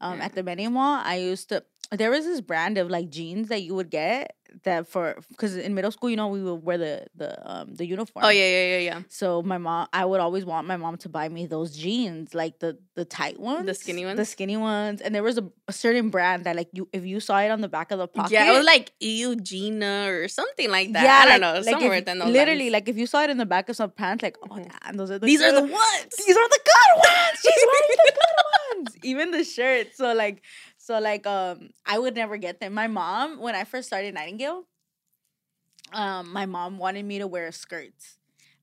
[0.00, 0.24] Um, Yeah.
[0.26, 1.62] at the Mini Mall, I used to.
[1.90, 5.74] There was this brand of like jeans that you would get that for because in
[5.74, 8.24] middle school, you know, we would wear the the um the uniform.
[8.24, 9.02] Oh yeah, yeah, yeah, yeah.
[9.08, 12.58] So my mom, I would always want my mom to buy me those jeans, like
[12.58, 14.16] the the tight ones, The skinny ones.
[14.18, 15.00] the skinny ones.
[15.00, 17.60] And there was a, a certain brand that like you, if you saw it on
[17.62, 21.04] the back of the pocket, Yeah, it was like Eugenia or something like that.
[21.04, 22.72] yeah, I don't like- know, like somewhere if- within those literally, lines.
[22.72, 24.70] like if you saw it in the back of some pants, like oh, Mhm.
[24.84, 26.14] damn, those are the these are the good- ones.
[26.26, 27.38] these are the good ones.
[27.42, 28.96] She's wearing the good ones.
[29.04, 29.88] Even the shirt.
[29.94, 30.42] So like,
[30.88, 32.72] so like, um, I would never get them.
[32.72, 34.64] My mom, when I first started Nightingale,
[35.92, 38.16] um, my mom wanted me to wear skirts.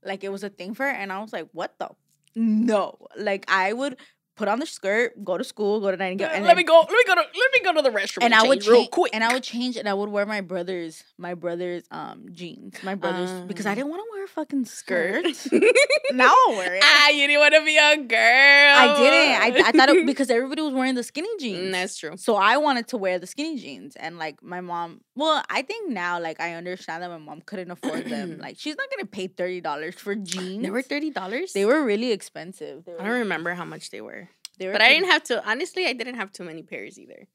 [0.04, 1.92] Like it was a thing for her, and I was like, what the?
[2.34, 2.98] No.
[3.16, 3.98] Like I would
[4.36, 6.80] put on the skirt, go to school, go to Nightingale, and let then- me go.
[6.82, 7.22] Let me go to.
[7.22, 8.24] Let me go to the restroom.
[8.24, 9.12] and I would change real quick.
[9.16, 12.96] and I would change, and I would wear my brother's, my brother's um jeans, my
[12.96, 13.76] brother's, because I Ah.
[13.76, 15.36] didn't want to wear a fucking skirt.
[15.36, 15.64] skirt.
[16.14, 16.82] now I'll wear it.
[16.86, 18.76] ah, you didn't want to be a girl.
[18.78, 19.66] I didn't.
[19.66, 21.70] I, I thought it because everybody was wearing the skinny jeans.
[21.70, 22.18] Mm, That's true.
[22.18, 25.02] So I wanted to wear the skinny jeans, and like my mom.
[25.16, 28.40] Well, I think now, like I understand that my mom couldn't afford them.
[28.46, 30.62] Like she's not gonna pay thirty dollars for jeans.
[30.64, 31.54] They were thirty dollars.
[31.54, 32.86] They were really expensive.
[32.86, 34.25] Were, I don't remember how much they were,
[34.58, 35.48] They were but I didn't have to.
[35.48, 37.28] Honestly, I didn't have too many pairs either.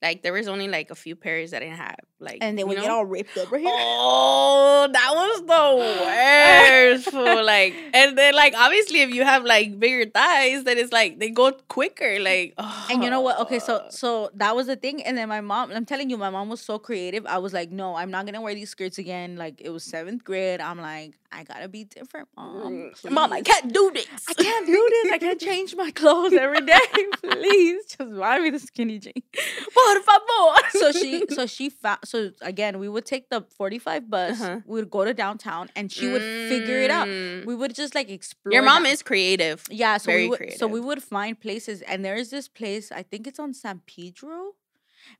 [0.00, 1.96] Like there was only like a few pairs that I didn't have.
[2.20, 3.68] Like And they would get all ripped over here.
[3.68, 7.44] Oh, that was the worst.
[7.48, 11.30] Like, and then like obviously, if you have like bigger thighs, then it's like they
[11.30, 12.20] go quicker.
[12.20, 12.54] Like,
[12.90, 13.40] And you know what?
[13.40, 13.90] Okay, so oh.
[13.90, 15.02] so that was the thing.
[15.02, 17.26] And then my mom, I'm telling you, my mom was so creative.
[17.26, 19.36] I was like, no, I'm not gonna wear these skirts again.
[19.36, 20.60] Like it was seventh grade.
[20.60, 22.72] I'm like, I gotta be different, mom.
[22.72, 24.06] Mm, Mom, I can't do this.
[24.28, 25.12] I can't do this.
[25.12, 26.78] I can't change my clothes every day.
[27.22, 29.14] Please, just buy me the skinny jeans.
[29.74, 30.24] Por favor.
[30.70, 31.98] So she, so she found.
[32.04, 34.40] So again, we would take the forty-five bus.
[34.40, 34.60] Uh-huh.
[34.66, 37.08] We would go to downtown, and she would figure it out.
[37.08, 37.44] Mm.
[37.44, 38.52] We would just like explore.
[38.54, 39.64] Your mom down- is creative.
[39.70, 42.90] Yeah, so very we would, so we would find places, and there is this place.
[42.90, 44.52] I think it's on San Pedro,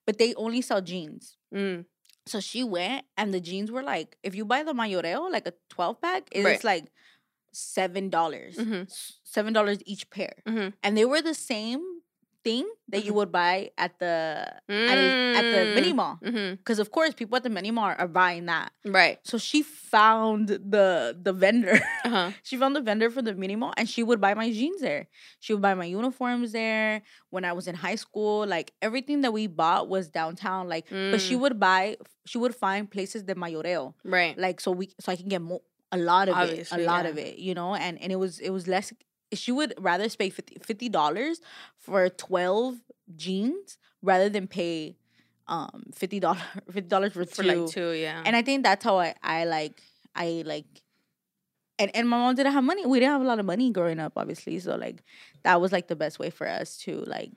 [0.06, 1.36] but they only sell jeans.
[1.54, 1.84] Mm.
[2.28, 5.54] So she went, and the jeans were like, if you buy the mayoreo, like a
[5.70, 6.64] twelve pack, it's Right.
[6.64, 6.92] like
[7.52, 8.86] seven dollars, Mhm.
[9.24, 10.74] seven dollars each pair, Mhm.
[10.82, 11.97] and they were the same
[12.48, 13.18] thing that you Mhm.
[13.18, 14.14] would buy at the
[14.92, 15.06] at, a,
[15.38, 16.14] at the mini mall.
[16.24, 16.50] Mm-hmm.
[16.60, 18.68] Because of course, people at the mini mall are, buying that.
[18.98, 19.18] Right.
[19.30, 20.86] So she found the
[21.26, 21.76] the vendor.
[22.08, 22.30] Uh-huh.
[22.48, 25.04] she found the vendor for the mini mall, and she would buy my jeans there.
[25.44, 27.02] She would buy my uniforms there.
[27.34, 30.62] When I was in high school, like everything that we bought was downtown.
[30.74, 31.40] Like, but she Mm.
[31.42, 31.82] would buy.
[32.30, 33.82] She would find places de mayoreo,
[34.16, 34.34] Right.
[34.44, 37.10] like so we so I can get mo- a lot of it, a lot yeah.
[37.12, 37.70] of it, you know.
[37.84, 38.92] And and it was it was less.
[39.32, 41.40] She would rather pay 50 dollars
[41.78, 42.76] for twelve
[43.16, 44.96] jeans rather than pay
[45.46, 47.48] um fifty dollars fifty dollars for For two.
[47.48, 48.22] like two, yeah.
[48.24, 49.80] And I think that's how I I like
[50.14, 50.66] I like
[51.78, 52.86] and and my mom didn't have money.
[52.86, 54.58] We didn't have a lot of money growing up, obviously.
[54.58, 55.02] So like
[55.44, 57.32] that was like the best way for us to like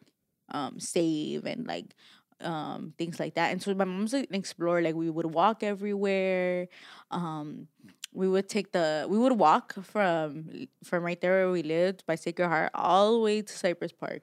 [0.50, 1.94] um save and like
[2.42, 3.52] um things like that.
[3.52, 4.82] And so my mom's like, an explorer.
[4.82, 6.68] Like we would walk everywhere.
[7.12, 7.68] Um
[8.14, 12.16] we would take the we would walk from from right there where we lived by
[12.16, 14.22] Sacred Heart all the way to Cypress Park.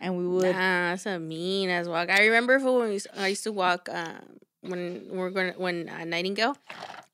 [0.00, 2.10] And we would Nah, that's a mean as walk.
[2.10, 5.52] I remember for when we used, I used to walk um, when we are going
[5.56, 6.56] when uh, Nightingale,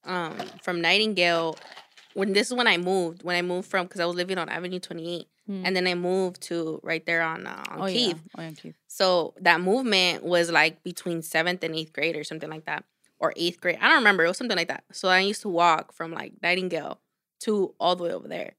[0.05, 1.57] um, from Nightingale.
[2.15, 3.23] When this is when I moved.
[3.25, 5.63] When I moved from because I was living on Avenue Twenty Eight, Hmm.
[5.65, 8.21] and then I moved to right there on uh, on oh yeah, Keith.
[8.39, 8.75] oh yeah, Keith.
[8.89, 12.85] So that movement was like between seventh and eighth grade or something like that,
[13.19, 13.79] or eighth grade.
[13.81, 14.25] I don't remember.
[14.25, 14.85] It was something like that.
[14.93, 17.01] So I used to walk from like Nightingale
[17.41, 18.53] to all the way over there,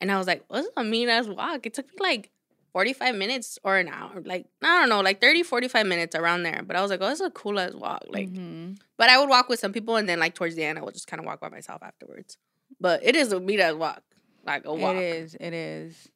[0.00, 2.30] and I was like, "What's a mean ass walk?" It took me like
[2.72, 6.62] 45 minutes or an hour like i don't know like 30 45 minutes around there
[6.66, 8.78] but i was like oh this is a cool ass walk like Mhm.
[8.96, 10.94] but i would walk with some people and then like towards the end i would
[10.94, 12.38] just kind of walk by myself afterwards
[12.80, 14.02] but it is a mean ass walk
[14.46, 15.34] like a walk It is.
[15.38, 16.08] It is.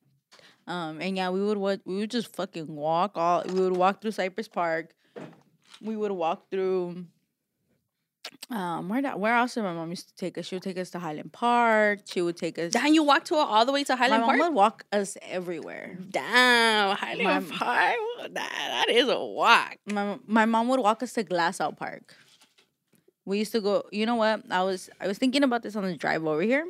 [0.66, 3.44] Um, and yeah, we would what we would just fucking walk all.
[3.46, 4.94] We would walk through Cypress Park.
[5.82, 7.04] We would walk through.
[8.50, 9.18] Um, where that?
[9.18, 10.46] Where else did my mom used to take us?
[10.46, 12.00] She would take us to Highland Park.
[12.06, 12.72] She would take us.
[12.72, 14.36] damn you walked to all the way to Highland Park?
[14.38, 15.98] my mom would walk us everywhere.
[16.10, 17.96] damn highland My- park
[18.34, 22.14] that, that is a walk My my mom would walk us to Glassell Park.
[23.24, 23.84] We used to go.
[23.90, 24.42] You know what?
[24.50, 26.66] I was I was thinking about this on the drive over here.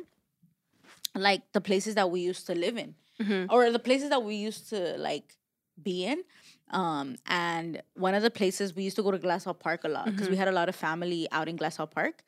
[1.15, 2.95] Like the places that we used to live in.
[3.21, 3.47] Mhm.
[3.51, 5.35] or the places that we used to like
[5.81, 6.23] be in.
[6.71, 10.05] Um, and one of the places we used to go to Glassell Park a lot
[10.07, 12.23] because we had a lot of family out in Glassell Park.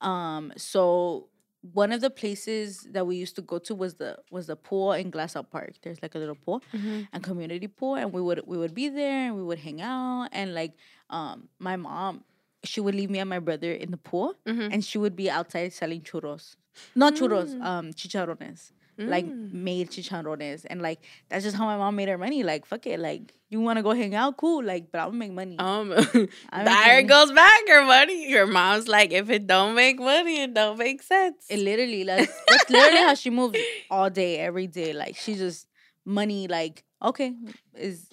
[0.00, 1.28] Um, so
[1.72, 4.92] one of the places that we used to go to was the was the pool
[4.92, 5.72] in Glassell Park.
[5.82, 7.08] There's like a little pool Mhm.
[7.12, 10.28] and community pool, and we would we would be there and we would hang out
[10.32, 10.72] and like
[11.10, 12.24] um my mom
[12.64, 14.72] she would leave me and my brother in the pool Mhm.
[14.72, 16.56] and she would be outside selling churros,
[16.94, 17.62] not churros, Mm.
[17.62, 18.72] um chicharrones.
[18.96, 19.52] Like Mm.
[19.52, 23.00] made chicharrones and like that's just how my mom made her money like fuck it
[23.00, 25.88] like you want to go hang out cool like but i'm gonna make money Um,
[26.64, 27.60] there goes back.
[27.66, 28.28] Your money.
[28.28, 31.46] Your mom's like, if it don't make money, it don't make sense.
[31.50, 33.58] it literally like that's literally how she moves
[33.90, 35.66] all day every day like she just
[36.04, 37.32] money like okay
[37.74, 38.08] is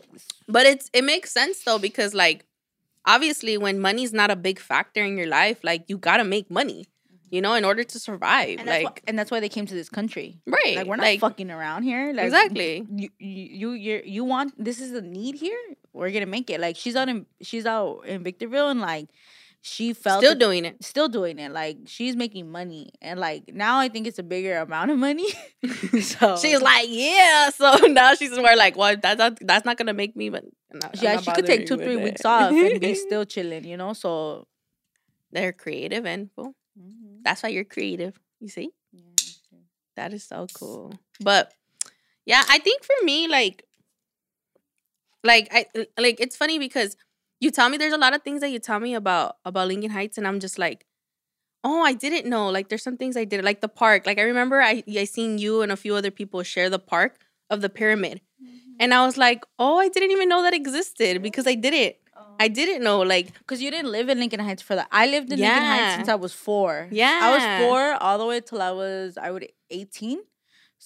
[0.48, 2.46] But it's it makes sense though because like
[3.06, 6.86] obviously when money's not a big factor in your life, like you gotta make money,
[7.32, 8.60] you know, in order to survive.
[8.60, 10.98] and that's, like why, and that's why they came to this country right, like we're
[10.98, 12.86] not like, fucking around here like exactly.
[13.02, 15.58] you you you you want this is a need here
[15.94, 19.08] we're gonna make it like she's out in she's out in victorville and like
[19.63, 20.84] she felt Still doing it.
[20.84, 24.58] still doing it like she's making money and like now i think it's a bigger
[24.58, 25.28] amount of money
[26.02, 27.50] so She's like, yeah.
[27.52, 30.30] So now she's more like, well, that's not that's not gonna make me.
[30.30, 32.04] But no, I'm yeah not she could take two three it.
[32.04, 34.48] weeks off and be still chilling you know so
[35.32, 36.56] They're creative and cool.
[37.23, 38.19] That's why you're creative.
[38.39, 38.71] You see.
[39.95, 40.93] That is so cool.
[41.19, 41.53] But
[42.25, 43.63] yeah, I think for me, like,
[45.23, 45.65] like I
[45.97, 46.95] like it's funny because
[47.39, 49.91] you tell me there's a lot of things that you tell me about about Lincoln
[49.91, 50.86] Heights, and I'm just like,
[51.63, 52.49] oh, I didn't know.
[52.49, 54.05] Like, there's some things I did, like the park.
[54.05, 57.19] Like I remember I I seen you and a few other people share the park
[57.49, 58.21] of the pyramid,
[58.79, 61.95] and I was like, oh, I didn't even know that existed because I didn't.
[62.43, 62.99] I didn't know.
[63.13, 64.88] Like, because you didn't live in Lincoln Heights for that.
[64.91, 66.88] I lived in Lincoln Heights since I was four.
[66.91, 70.19] Yeah, I was four all the way till I was I would eighteen.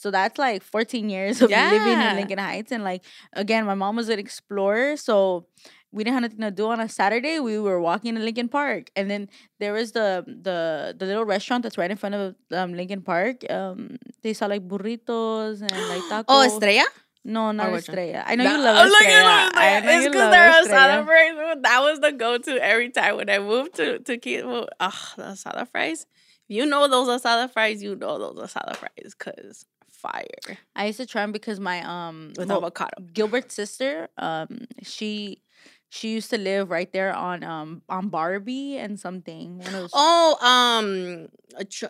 [0.01, 3.01] So that's like fourteen years of living in Lincoln Heights, and like
[3.33, 5.47] again, my mom was an explorer, so
[5.95, 7.39] we didn't have nothing to do on a Saturday.
[7.39, 9.29] We were walking to Lincoln Park, and then
[9.61, 13.49] there was the the the little restaurant that's right in front of um, Lincoln Park.
[13.49, 16.25] Um, they sell like burritos and like tacos.
[16.35, 16.83] oh, Estrella.
[17.25, 17.89] No, not which?
[17.89, 18.23] Estrella.
[18.25, 19.29] I know No, you love oh, look Estrella.
[19.29, 21.57] at I know It's because they're asada fries.
[21.63, 24.67] That was the go-to every time when I moved to to Kingsville.
[24.79, 26.05] Ah, the asada fries.
[26.47, 30.99] If you know those asada fries, you know those asada fries, cause fire I used
[30.99, 33.01] to try them because my um with well, avocado.
[33.11, 35.41] Gilbert's sister, um, she
[35.89, 39.57] she used to live right there on um on Barbie and something.
[39.57, 41.29] One of those, Oh, um,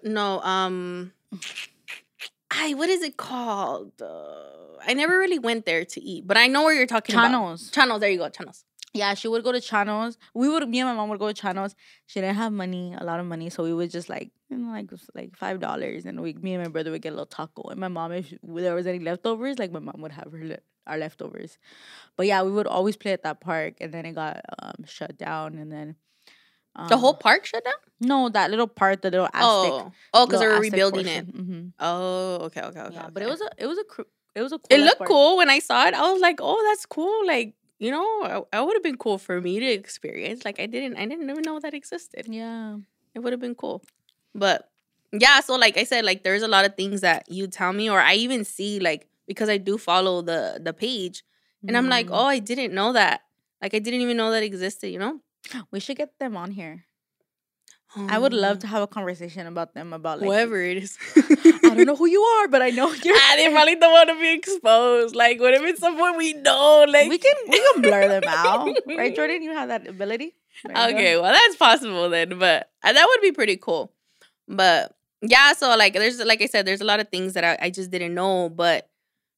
[0.04, 1.12] no, um,
[2.58, 4.02] I what is it called?
[4.02, 7.32] Uh, I never really went there to eat, but I know where you're talking about.
[7.32, 7.72] Chanos.
[7.72, 8.63] Chanos, there you go, Chanos.
[8.94, 10.15] Yeah, she would go to Chanos.
[10.34, 11.76] We would me and my mom would go to Chanos.
[12.06, 14.72] She didn't have money, a lot of money, so we would just like you know
[14.72, 17.63] like like five dollars, and we me and my brother would get a little taco.
[17.70, 20.63] And my mom, if there was any leftovers, like my mom would have her le-
[20.88, 21.58] our leftovers.
[22.15, 25.18] But yeah, we would always play at that park, and then it got um shut
[25.18, 25.96] down, and then.
[26.90, 27.74] The whole um, park shut down.
[28.02, 29.42] no, that little part, the little Aztec.
[29.44, 31.26] Oh, oh, because they were Aztec rebuilding it.
[31.26, 31.46] portion.
[31.46, 31.74] Mhm.
[31.80, 32.96] Oh, okay, okay, okay.
[32.96, 33.84] Yeah, but it was a it was a
[34.36, 35.08] it was a cool it looked park.
[35.10, 35.94] cool when I saw it.
[35.94, 37.26] I was like, oh, that's cool.
[37.26, 38.04] Like, you know,
[38.52, 40.44] I, I would have been cool for me to experience.
[40.44, 42.26] Like, I didn't, I didn't even know that existed.
[42.28, 42.78] Yeah.
[43.14, 43.82] It would have been cool.
[44.34, 44.70] But
[45.14, 47.90] yeah, so like I said, like there's a lot of things that you tell me,
[47.90, 51.24] or I even see like because I do follow the the page,
[51.66, 52.18] and I'm like, Mm.
[52.20, 53.22] oh, I didn't know that.
[53.62, 54.90] Like, I didn't even know that existed.
[54.90, 55.22] You know.
[55.71, 56.86] We should get them on here.
[57.97, 60.97] I would love to have a conversation about them about like whoever it is.
[61.15, 63.15] I don't know who you are, but I know you're.
[63.15, 65.15] I didn't really don't want to be exposed.
[65.15, 66.86] Like, what if it's someone we know?
[66.89, 69.41] Like, we can we can blur them out, right, Jordan?
[69.43, 70.36] You have that ability.
[70.63, 70.89] There.
[70.89, 73.93] Okay, well that's possible then, but uh, that would be pretty cool.
[74.47, 77.58] But yeah, so like there's like I said, there's a lot of things that I,
[77.67, 78.89] I just didn't know, but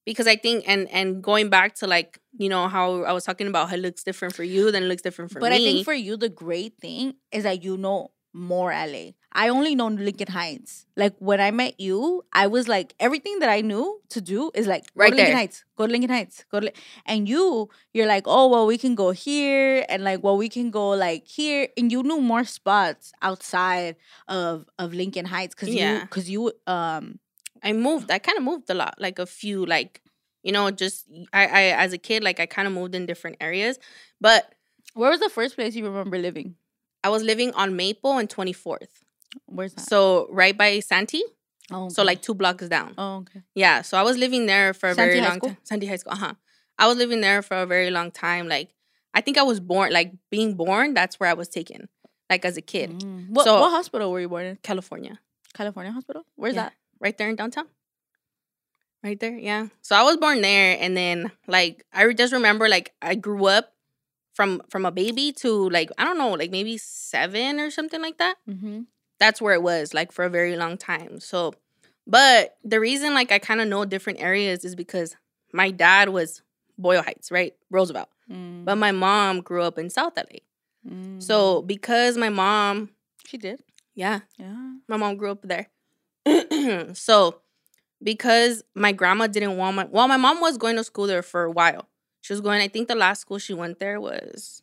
[0.08, 3.46] because I think and and going back to like you know how I was talking
[3.46, 5.58] about how it looks different for you than it looks different for but me.
[5.58, 9.10] But I think for you, the great thing is that you know more LA.
[9.32, 10.86] I only know Lincoln Heights.
[10.96, 14.66] Like when I met you, I was like everything that I knew to do is
[14.66, 15.36] like go Right to Lincoln there.
[15.36, 16.66] Heights, go to Lincoln Heights, go to.
[16.66, 16.72] Li-.
[17.04, 20.70] And you, you're like, oh well, we can go here, and like well, we can
[20.70, 26.00] go like here, and you knew more spots outside of of Lincoln Heights because you
[26.00, 27.18] because you um
[27.62, 28.10] I moved.
[28.10, 30.02] I kind of moved a lot, like a few, like
[30.42, 33.36] you know, just I, I as a kid, like I kind of moved in different
[33.40, 33.78] areas,
[34.20, 34.54] but
[34.94, 36.54] where was the first place you remember living?
[37.04, 39.04] I was living on Maple and Twenty Fourth,
[39.46, 39.82] Where's that?
[39.88, 41.24] so right by Santee,
[41.70, 42.94] oh, so like two blocks down.
[42.98, 43.42] oh okay.
[43.54, 45.56] Yeah, so I was living there for a Santee very High long time.
[45.64, 46.34] Santee High School, uh huh.
[46.78, 48.46] I was living there for a very long time.
[48.48, 48.70] Like,
[49.12, 50.94] I think I was born, like being born.
[50.94, 51.88] That's where I was taken,
[52.30, 53.30] like as a kid, Mm.
[53.30, 54.56] What So- what hospital were you born in?
[54.62, 55.18] California,
[55.54, 56.22] California Hospital.
[56.36, 56.62] Where's Yeah.
[56.70, 56.72] that?
[57.00, 57.66] Right there in downtown.
[59.02, 59.68] Right there, yeah.
[59.80, 63.72] So I was born there, and then like I just remember, like I grew up
[64.34, 68.18] from from a baby to like I don't know, like maybe seven or something like
[68.18, 68.36] that.
[68.48, 68.80] Mm-hmm.
[69.20, 71.20] that's where it was like for a very long time.
[71.20, 71.54] So,
[72.08, 75.14] but the reason like I kind of know different areas is because
[75.52, 76.42] my dad was
[76.76, 77.54] Boyle Heights, right?
[77.70, 78.08] Roosevelt.
[78.30, 78.64] Mm.
[78.64, 80.40] But my mom grew up in South LA.
[80.88, 81.22] Mm.
[81.22, 82.90] So, because my mom,
[83.26, 83.60] she did.
[83.94, 84.74] yeah, Yeah.
[84.88, 85.68] my mom grew up there.
[86.94, 87.40] so,
[88.02, 91.44] because my grandma didn't want my well, my mom was going to school there for
[91.44, 91.88] a while.
[92.20, 94.62] She was going, I think the last school she went there was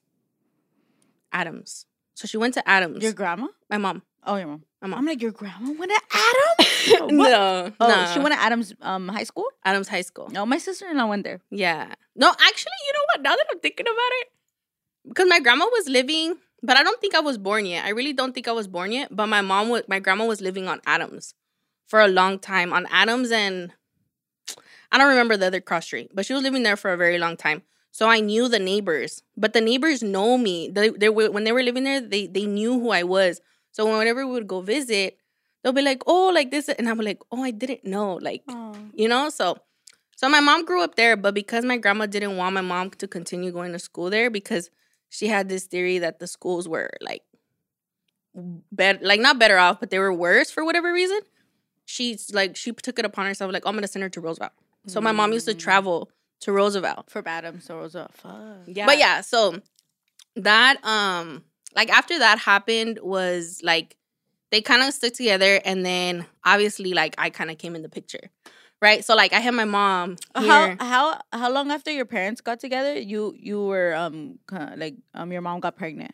[1.32, 1.86] Adams.
[2.14, 3.04] So she went to Adams.
[3.04, 3.48] Your grandma?
[3.70, 4.04] my mom.
[4.26, 4.64] Oh, your mom.
[4.82, 5.00] My mom.
[5.00, 6.72] I'm like, your grandma went to Adams?
[7.12, 8.06] No, Oh, no.
[8.14, 9.48] she went to Adams um high school?
[9.64, 10.30] Adams High School.
[10.30, 11.42] No, my sister in law went there.
[11.50, 11.94] Yeah.
[12.16, 13.22] No, actually, you know what?
[13.24, 14.28] Now that I'm thinking about it,
[15.08, 17.86] because my grandma was living, but I don't think I was born yet.
[17.86, 19.16] I really don't think I was born yet.
[19.16, 21.34] But my mom was, my grandma was living on Adams
[21.88, 23.72] for a long time on Adams and
[24.92, 27.18] I don't remember the other cross street, but she was living there for a very
[27.18, 27.64] long time.
[27.92, 30.70] So I knew the neighbors, but the neighbors know me.
[30.70, 33.42] They, they were when they were living there, they they knew who I was.
[33.72, 35.18] So whenever we would go visit,
[35.64, 38.44] they'll be like, "Oh, like this," and I'm like, "Oh, I didn't know." Like
[38.94, 39.58] you know so
[40.16, 43.08] so my mom grew up there but because my grandma didn't want my mom to
[43.08, 44.70] continue going to school there because
[45.10, 47.24] she had this theory that the schools were like
[48.72, 51.20] better like not better off but they were worse for whatever reason
[51.86, 54.52] she's like she took it upon herself like oh, i'm gonna send her to roosevelt
[54.88, 55.60] so my mom used to Mm.
[55.60, 56.10] travel
[56.42, 58.34] to roosevelt For Adams, so it was a fuck.
[58.68, 58.86] Yeah.
[58.86, 59.62] but yeah so
[60.36, 61.44] that um
[61.76, 63.96] like after that happened was like
[64.52, 67.90] they kind of stuck together and then obviously like i kind of came in the
[67.90, 68.30] picture
[68.82, 70.76] right so like i had my mom here.
[70.80, 74.96] How how how long after your parents got together you you were um kinda like
[75.14, 76.14] um your mom got pregnant?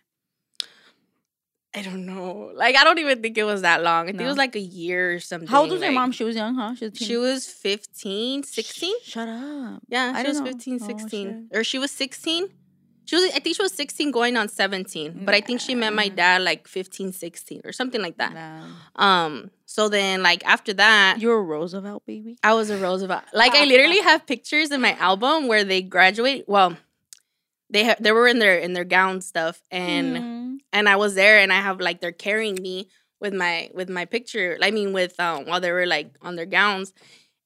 [1.74, 2.52] I don't know.
[2.54, 4.04] Like I don't even think it was that long.
[4.06, 5.48] I think it was like a year or something.
[5.48, 6.12] How old was your mom?
[6.12, 6.76] She was young, huh?
[6.76, 8.94] She was, She was 15, 16?
[9.04, 9.82] Sh- Shut up.
[9.88, 10.48] Yeah, I she was know.
[10.48, 11.50] 15, Oh, 16.
[11.54, 12.50] or she was 16.
[13.06, 15.24] She was I think she was 16 going on 17.
[15.26, 18.36] But I think she met my dad like 15, 16 or something like that.
[18.98, 22.38] Um so then like after that You're a Roosevelt baby.
[22.44, 23.24] I was a Roosevelt.
[23.34, 26.46] Like I literally have pictures in my album where they graduate.
[26.48, 26.76] Well,
[27.70, 30.41] they ha- they were in their in their gown stuff and Mm.
[30.74, 32.88] And I was there and I have like they're carrying me
[33.20, 34.58] with my with my picture.
[34.62, 36.94] I mean with um while they were like on their gowns.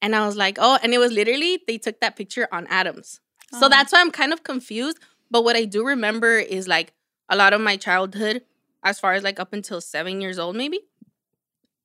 [0.02, 3.20] And I was like, "Oh, and it was literally they took that picture on Adams."
[3.52, 3.70] So Oh.
[3.70, 5.00] that's why I'm kind of confused,
[5.32, 6.94] but what I do remember is like
[7.30, 8.44] a lot of my childhood
[8.84, 10.80] as far as like up until 7 years old maybe.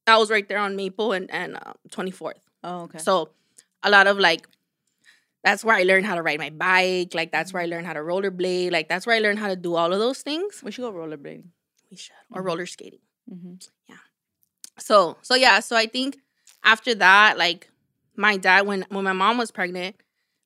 [0.07, 2.43] I was right there on Maple and and uh, 24th.
[2.65, 2.99] Oh, okay.
[2.99, 3.31] So
[3.83, 4.49] a lot of like
[5.43, 7.15] that's where I learned how to ride my bike.
[7.15, 8.73] Like that's where I learned how to rollerblade.
[8.73, 10.63] Like that's where I learned how to do all of those things.
[10.63, 11.45] we should go rollerblading.
[11.91, 12.47] We should or Mhm.
[12.47, 13.01] roller skating.
[13.33, 13.55] Mm-hmm.
[13.89, 13.97] Yeah.
[14.79, 15.61] So so yeah.
[15.61, 16.19] So I think
[16.65, 17.71] after that, like
[18.17, 19.97] my dad when when my mom was pregnant,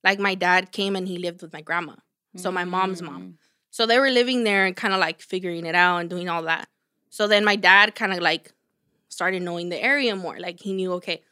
[0.03, 1.95] like my dad came and he lived with my grandma.
[2.36, 3.07] So my mom's Mm.
[3.07, 3.38] mom.
[3.70, 6.42] So they were living there and kind of like figuring it out and doing all
[6.42, 6.68] that.
[7.11, 8.53] So then my dad kind of like
[9.09, 10.38] started knowing the area more.
[10.38, 11.22] Like he knew, okay.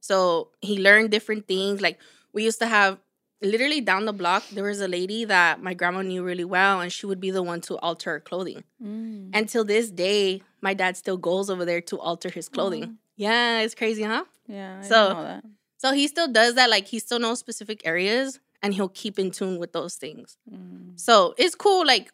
[0.00, 1.80] So he learned different things.
[1.80, 1.98] Like
[2.32, 2.98] we used to have
[3.40, 6.92] literally down the block, there was a lady that my grandma knew really well, and
[6.92, 8.62] she would be the one to alter her clothing.
[8.82, 9.30] Mm.
[9.32, 12.84] And till this day, my dad still goes over there to alter his clothing.
[12.84, 12.92] Aw.
[13.16, 14.24] Yeah, it's crazy, huh?
[14.46, 14.80] Yeah.
[14.82, 15.44] I So- know that.
[15.78, 16.70] So he still does that.
[16.70, 20.36] Like he still knows specific areas and he'll keep in tune with those things.
[20.48, 20.98] Mm.
[20.98, 21.84] So it's cool.
[21.84, 22.12] Like,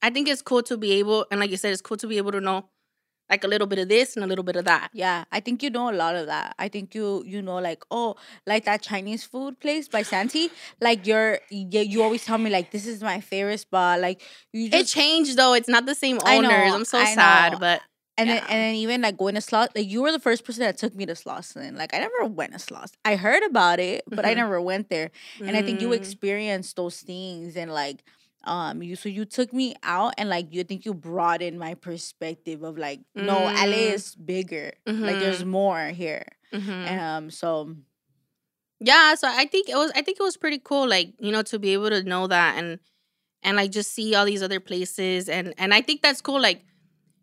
[0.00, 2.18] I think it's cool to be able, and like you said, it's cool to be
[2.18, 2.68] able to know
[3.30, 4.90] like a little bit of this and a little bit of that.
[4.92, 6.54] Yeah, I think you know a lot of that.
[6.58, 8.16] I think you you know like oh
[8.46, 10.50] like that Chinese food place by Santee.
[10.80, 14.00] Like you're you, you always tell me like this is my favorite spot.
[14.00, 14.22] Like
[14.52, 15.54] you It changed though.
[15.54, 16.50] It's not the same I know.
[16.74, 17.58] I'm so I sad, know.
[17.58, 17.82] but
[18.16, 19.68] and then and then even like going to Sloss.
[19.76, 21.76] Like you were the first person that took me to Slauson.
[21.76, 22.92] Like I never went to Sloss.
[23.04, 24.36] I heard about it, but I Mhm.
[24.42, 25.10] never went there.
[25.46, 28.02] And I think you Mm, experienced those things and like
[28.44, 32.62] um you so you took me out and like you think you broadened my perspective
[32.62, 33.94] of like no LA Mm.
[33.94, 34.72] is bigger.
[34.86, 35.46] Like there's Mhm.
[35.48, 36.24] more here.
[36.52, 36.88] mhm.
[36.88, 37.74] Um so
[38.80, 41.42] yeah so i think it was i think it was pretty cool like you know
[41.42, 42.78] to be able to know that and
[43.42, 46.62] and like just see all these other places and and i think that's cool like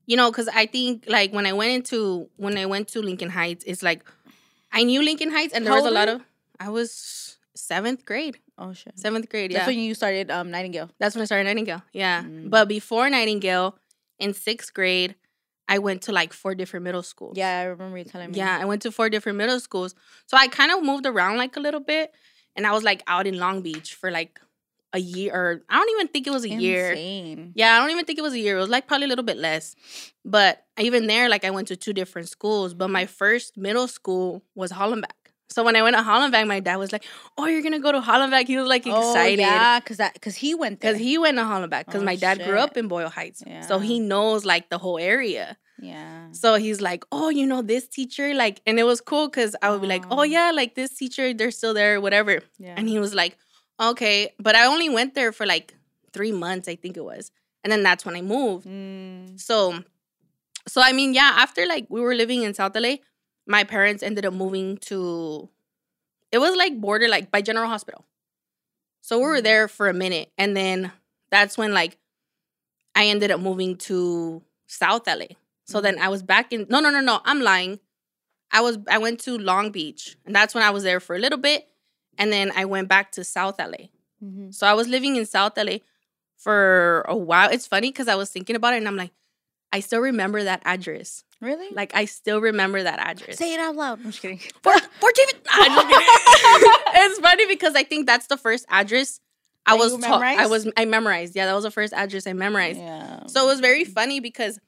[0.05, 3.29] you know because i think like when i went into when i went to lincoln
[3.29, 4.03] heights it's like
[4.73, 6.21] i knew lincoln heights and there How was a lot of
[6.59, 8.97] i was seventh grade oh shit.
[8.99, 10.89] seventh grade yeah That's when you started um Nightingale.
[10.99, 12.49] that's when i started nightingale yeah Mm.
[12.49, 13.77] but before nightingale
[14.19, 15.15] in sixth grade
[15.67, 18.37] i went to like four different middle schools Yeah, I remember you telling me.
[18.37, 19.95] yeah, I went to four different middle schools.
[20.27, 22.13] So I kind of moved around like a little bit.
[22.55, 24.39] And I was like out in Long Beach for like
[24.93, 26.93] a year or I don't even think it was a year.
[27.55, 28.57] Yeah, I don't even think it was a year.
[28.57, 29.75] It was like probably a little bit less.
[30.23, 32.73] But even there, like I went to two different schools.
[32.75, 35.24] But my first middle school was Hollenbeck.
[35.49, 37.03] So when I went to Hollenbeck, my dad was like,
[37.37, 39.39] "Oh, you're gonna go to Hollenbeck?" He was like excited.
[39.43, 40.81] Oh, yeah, cause that cause he went.
[40.81, 41.85] Cause he went to Hollenbeck.
[41.85, 44.97] Cause Oh, my dad grew up in Boyle Heights, so he knows like the whole
[44.97, 45.57] area.
[45.79, 46.31] yeah.
[46.31, 49.69] So he's like, oh, you know, this teacher, like, and it was cool because I
[49.69, 50.23] would be like, oh, Oh.
[50.23, 52.41] yeah, like this teacher, they're still there, whatever.
[52.57, 52.73] Yeah.
[52.77, 53.37] And he was like,
[53.79, 54.33] okay.
[54.39, 55.73] But I only went there for like
[56.13, 57.31] three months, I think it was.
[57.63, 58.65] And then that's when I moved.
[58.67, 59.83] Mm, So,
[60.67, 62.95] so I mean, yeah, after like we were living in South LA,
[63.47, 65.49] my parents ended up moving to
[66.31, 68.05] it was like border like by General Hospital.
[69.01, 69.43] So we were Mhm.
[69.43, 70.91] there for a minute, and then
[71.29, 71.97] that's when like
[72.95, 75.27] I ended up moving to South LA.
[75.65, 76.65] So then I was back in.
[76.69, 77.21] No, no, no, no.
[77.25, 77.79] I'm lying.
[78.51, 81.19] I was I went to Long Beach, and that's when I was there for a
[81.19, 81.67] little bit,
[82.17, 83.89] and then I went back to South LA.
[84.23, 84.53] Mhm.
[84.53, 85.79] So I was living in South LA
[86.37, 87.49] for a while.
[87.49, 89.11] It's funny because I was thinking about it, and I'm like,
[89.73, 91.23] I still remember that address.
[91.45, 91.67] Really?
[91.71, 93.37] Like I still remember that address.
[93.37, 93.99] say it out loud.
[93.99, 94.39] I'm just kidding.
[94.39, 95.33] For, for TV.
[95.51, 96.07] I'm just kidding.
[97.03, 99.19] it's funny because I think that's the first address
[99.65, 100.21] I That was taught.
[100.23, 101.35] I was I memorized.
[101.35, 102.79] Yeah, that was the first address I memorized.
[102.79, 103.25] yeah.
[103.27, 104.59] So it was very funny because,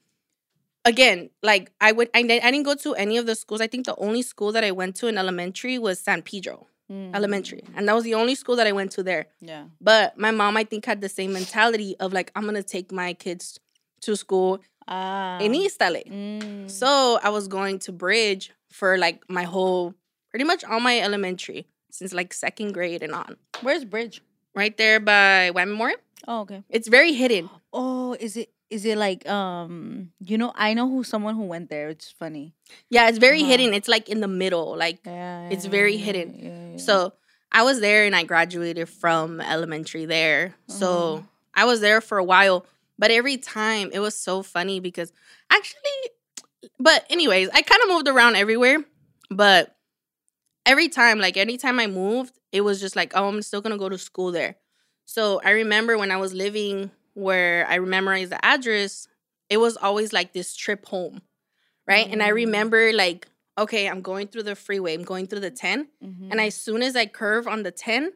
[0.84, 3.60] again, like I would I, I didn't go to any of the schools.
[3.60, 7.14] I think the only school that I went to in elementary was San Pedro Mm.
[7.14, 9.26] Elementary, and that was the only school that I went to there.
[9.42, 9.64] Yeah.
[9.78, 13.12] But my mom, I think, had the same mentality of like I'm gonna take my
[13.12, 13.60] kids
[14.00, 15.38] to school Ah.
[15.40, 16.00] in East LA.
[16.08, 16.70] Mm.
[16.70, 19.94] So I was going to Bridge for like my whole,
[20.30, 23.36] pretty much all my elementary since like second grade and on.
[23.60, 24.22] Where's Bridge?
[24.54, 25.98] Right there by White Memorial.
[26.26, 26.64] Oh, okay.
[26.68, 27.48] It's very hidden.
[27.72, 31.70] Oh, is it is it like um you know I know who someone who went
[31.70, 31.88] there.
[31.88, 32.54] It's funny.
[32.90, 33.50] Yeah, it's very Uh-huh.
[33.50, 33.74] hidden.
[33.74, 34.76] It's like in the middle.
[34.76, 35.48] Like Yeah.
[35.50, 36.28] It's very yeah, hidden.
[36.74, 37.12] yeah, so
[37.52, 40.54] I was there and I graduated from elementary there.
[40.68, 40.78] Uh-huh.
[40.78, 41.24] So
[41.54, 42.66] I was there for a while.
[42.98, 45.12] But every time it was so funny because
[45.50, 46.10] actually
[46.80, 48.84] but anyways, I kind of moved around everywhere.
[49.30, 49.76] But
[50.66, 53.88] every time, like anytime I moved, it was just like, oh, I'm still gonna go
[53.88, 54.56] to school there.
[55.04, 59.08] So I remember when I was living where I memorized the address,
[59.48, 61.22] it was always like this trip home.
[61.86, 62.06] Right.
[62.10, 62.34] And I Mm.
[62.34, 63.26] remember like,
[63.56, 65.88] okay, I'm going through the freeway, I'm going through the 10.
[66.04, 66.28] Mhm.
[66.30, 68.12] And as soon as I curve on the 10,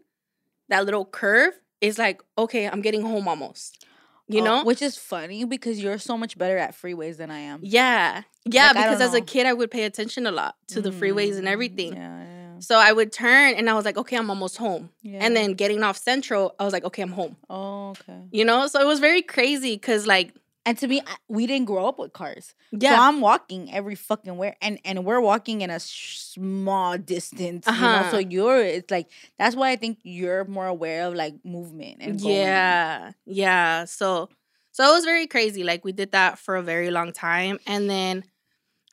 [0.69, 3.87] that little curve is like, okay, I'm getting home almost.
[4.29, 4.65] You Oh, know?
[4.65, 7.61] which is funny because you're so much better at freeways than I am.
[7.63, 8.23] yeah.
[8.45, 11.37] Yeah, Like, because as a kid, I would pay attention a lot to the freeways
[11.39, 11.93] and Mm, everything.
[11.95, 14.91] Yeah, yeah, So I would turn and I was like, okay, I'm almost home.
[15.03, 15.21] yeah.
[15.25, 17.37] And then getting off Central, I was like, okay, I'm home.
[17.49, 18.19] oh, okay.
[18.33, 18.67] You know?
[18.67, 22.13] So it was very crazy because, like, And to me, we didn't grow up with
[22.13, 22.55] cars.
[22.71, 22.91] yeah.
[22.91, 27.67] So I'm walking every fucking where, and and we're walking in a small distance.
[27.67, 28.29] You know, so Uh-huh.
[28.31, 29.09] you're it's like
[29.39, 32.43] that's why I think you're more aware of like movement and going.
[32.43, 33.85] Yeah, yeah.
[33.87, 34.29] So,
[34.71, 35.65] so it was very crazy.
[35.65, 38.23] Like we did that for a very long time, and then,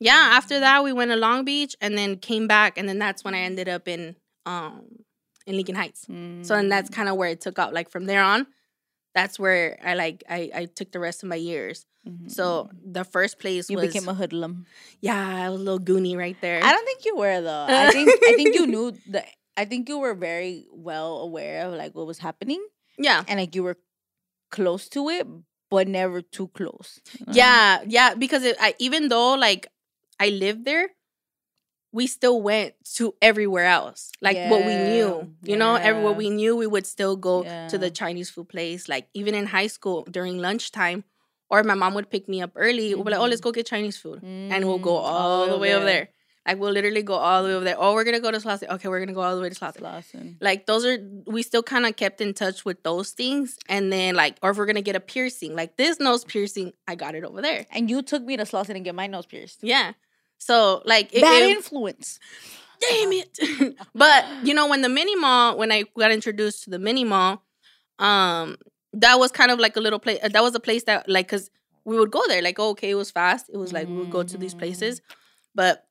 [0.00, 3.22] yeah, after that we went to Long Beach, and then came back, and then that's
[3.24, 4.86] when I ended up in um
[5.46, 6.06] in Lincoln Heights.
[6.42, 6.94] So, and that's Mm.
[6.94, 7.72] kind of where it took out.
[7.72, 8.46] Like from there on,
[9.14, 11.86] that's where I like I I took the rest of my years.
[12.06, 12.30] Mhm.
[12.30, 14.66] So the first place you was became a hoodlum.
[15.00, 16.62] yeah, I was a little goonie right there.
[16.62, 17.66] I don't think you were though.
[17.68, 19.24] I think I think you knew the.
[19.56, 22.64] I think you were very well aware of like what was happening,
[22.96, 23.24] yeah.
[23.28, 23.76] and like you were
[24.50, 25.26] close to it,
[25.70, 27.00] but never too close.
[27.18, 27.32] you know?
[27.34, 29.66] Yeah, yeah, because it, I, even though like
[30.18, 30.88] I lived there,
[31.92, 35.34] we still went to everywhere else, like what we knew.
[35.42, 38.88] You know, everywhere we knew, we would still go to the Chinese food place.
[38.88, 41.04] Like even in high school during lunchtime,
[41.48, 42.94] or my mom would pick me up early.
[42.94, 45.58] We'll be like, "Oh, let's go get Chinese food," and we'll go Mm, all the
[45.58, 46.08] way over there.
[46.46, 47.76] Like we'll literally go all the way over there.
[47.78, 48.70] Oh, we're gonna go to Slauson.
[48.70, 49.80] Okay, we're gonna go all the way to Slauson.
[49.82, 50.36] Slauson.
[50.40, 54.14] Like those are we still kind of kept in touch with those things, and then
[54.14, 57.24] like, or if we're gonna get a piercing, like this nose piercing, I got it
[57.24, 57.66] over there.
[57.70, 59.58] And you took me to Slauson and get my nose pierced.
[59.62, 59.92] Yeah.
[60.40, 62.18] So like it, Bad it- influence.
[62.80, 63.38] damn it.
[63.94, 67.44] but you know, when the mini mall, when I got introduced to the mini mall,
[67.98, 68.56] um,
[68.94, 70.18] that was kind of like a little place.
[70.22, 71.50] That was a place that like, cause
[71.84, 72.42] we would go there.
[72.42, 73.50] Like, oh, okay, it was fast.
[73.52, 75.00] It was like we would go to these places,
[75.54, 75.86] but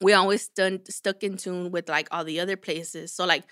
[0.00, 3.12] we always stuck stuck in tune with like all the other places.
[3.12, 3.44] So like,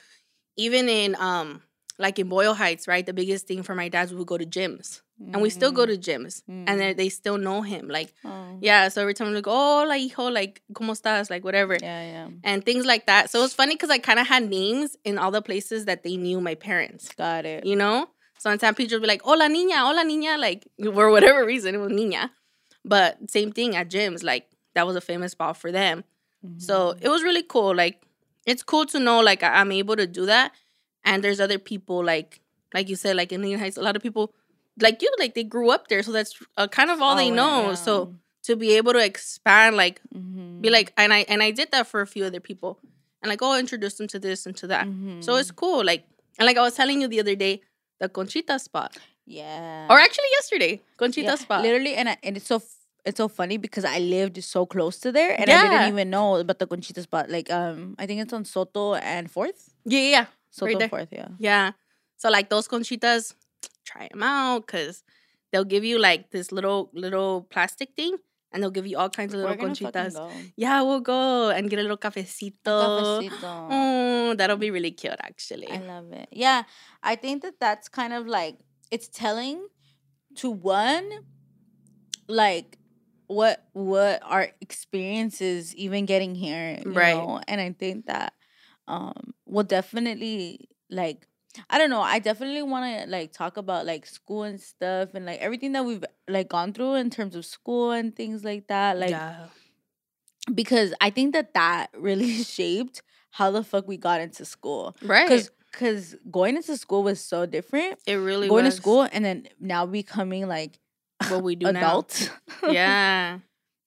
[0.57, 1.63] even in um,
[1.99, 3.05] like in Boyle Heights, right?
[3.05, 5.87] The biggest thing for my dad, we would go to gyms, and we still go
[5.87, 6.79] to gyms, and Mm.
[6.79, 7.89] they they still know him.
[7.89, 8.59] Like, Oh.
[8.61, 8.89] yeah.
[8.89, 11.31] So every time we like, oh, like hijo, like, ¿cómo estás?
[11.31, 12.29] Like, whatever Yeah, yeah.
[12.45, 13.31] and things like that.
[13.31, 16.03] So it was funny because I kind of had names in all the places that
[16.03, 17.65] they knew my parents, Got it.
[17.65, 18.09] you know?
[18.39, 21.75] So in San Pedro would be like, hola niña, hola niña, like for whatever reason,
[21.75, 22.31] it was niña.
[22.85, 26.05] But same thing at gyms, like that was a famous spot for them.
[26.59, 27.05] So Mm-hmm.
[27.05, 27.75] it was really cool.
[27.75, 28.03] Like
[28.45, 30.53] it's cool to know like I'm able to do that.
[31.05, 32.41] And there's other people like
[32.75, 34.33] like you said, like in Indian Heights, a lot of people
[34.81, 36.03] like you, like they grew up there.
[36.03, 37.69] So that's uh, kind of all they Oh, know.
[37.71, 37.75] yeah.
[37.75, 38.15] So
[38.45, 40.61] to be able to expand like Mhm.
[40.63, 42.79] be like and i and i did that for a few other people
[43.21, 44.87] and like oh introduce them to this and to that
[45.19, 45.57] so it's Mhm.
[45.57, 46.05] cool like
[46.39, 47.61] and like i was telling you the other day
[47.99, 48.97] the conchita spot
[49.27, 49.89] yeah.
[49.91, 53.27] or actually yesterday conchita Yeah, spot Literally, and I, and it's so f- it's so
[53.29, 56.67] funny because I lived so close to there, and I didn't even know about the
[56.67, 57.31] Conchita spot.
[57.31, 59.71] Like, um, I think it's on Soto and Fourth.
[59.85, 61.29] yeah yeah yeah Soto and Fourth, yeah.
[61.39, 61.73] yeah
[62.17, 63.35] so like those conchitas
[63.87, 65.03] try them out because
[65.53, 68.17] they'll give you like this little little plastic thing
[68.53, 70.19] and they'll give you all kinds of little We're conchitas.
[70.57, 72.53] Yeah, we'll go and get a little cafecito.
[72.65, 73.69] Cafecito.
[73.71, 75.71] Oh, that'll be really cute, actually.
[75.71, 76.29] I love it.
[76.33, 76.65] Yeah,
[77.03, 78.59] I think that that's kind of like
[78.91, 79.67] it's telling
[80.37, 81.05] to one,
[82.29, 82.79] like
[83.27, 87.15] what what our experiences even getting here, you Right.
[87.15, 87.41] know?
[87.49, 88.33] And I think that
[88.89, 91.27] um will definitely like
[91.71, 92.01] I don't know.
[92.01, 95.85] I definitely want to like talk about like school and stuff and like everything that
[95.85, 98.99] we've like gone through in terms of school and things like that.
[98.99, 99.47] Like yeah.
[100.55, 104.97] because I think that that really shaped how the fuck we got into school.
[105.03, 105.29] Right.
[105.29, 107.99] Because because going into school was so different.
[108.07, 110.79] it really going was to school and then now becoming like
[111.29, 112.31] what we do adults.
[112.63, 113.41] Yeah.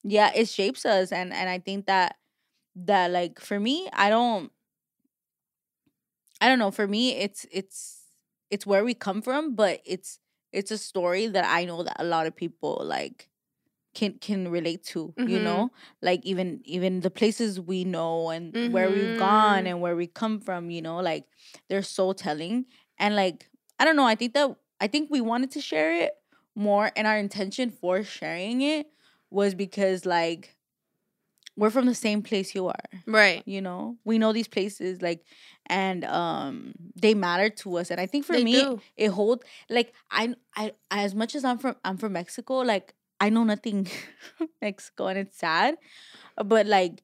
[0.04, 2.16] yeah, it shapes us, and and I think that
[2.76, 4.50] that like for me, I don't,
[6.40, 6.70] I don't know.
[6.70, 8.02] For me, it's it's
[8.50, 10.18] it's where we come from, but it's
[10.52, 13.28] it's a story that I know that a lot of people like
[13.94, 15.40] can can relate to you Mhm.
[15.40, 15.72] know
[16.02, 19.68] like even even the places we know and where we've gone Mhm.
[19.68, 21.24] and where we come from you know like
[21.68, 22.66] they're so telling
[22.98, 23.48] and like
[23.80, 26.12] i don't know i think that i think we wanted to share it
[26.54, 28.86] more and our intention for sharing it
[29.30, 30.56] was because like
[31.56, 33.42] we're from the same place you are Right.
[33.46, 35.24] you know we know these places like
[35.66, 38.80] and um they matter to us and i think for They me do.
[38.96, 43.28] it hold like I, I as much as i'm from i'm from mexico like i
[43.30, 43.88] know nothing
[44.62, 45.76] mexico and it's sad
[46.44, 47.02] but like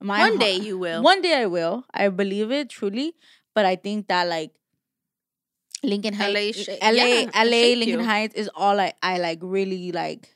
[0.00, 1.02] my One day you will.
[1.02, 3.14] one day i will i believe it truly
[3.54, 4.52] but i think that like
[5.82, 8.04] lincoln heights LA la la, yeah, it lincoln you.
[8.06, 10.34] heights is all i i like really like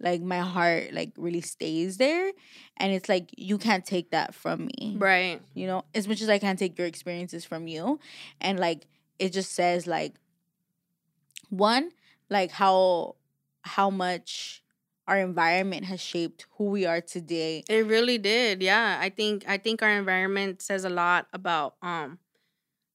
[0.00, 2.32] like my heart like really stays there
[2.78, 5.40] and it's like you can't take that from me Right.
[5.54, 8.00] you know as much as i can't take your experiences from you
[8.40, 8.86] and like
[9.18, 10.14] it just says like
[11.48, 11.90] one
[12.28, 13.16] like how
[13.62, 14.62] how much
[15.06, 18.62] our environment has shaped who we are today It really did.
[18.62, 18.98] Yeah.
[19.00, 22.18] I think I think our environment says a lot about um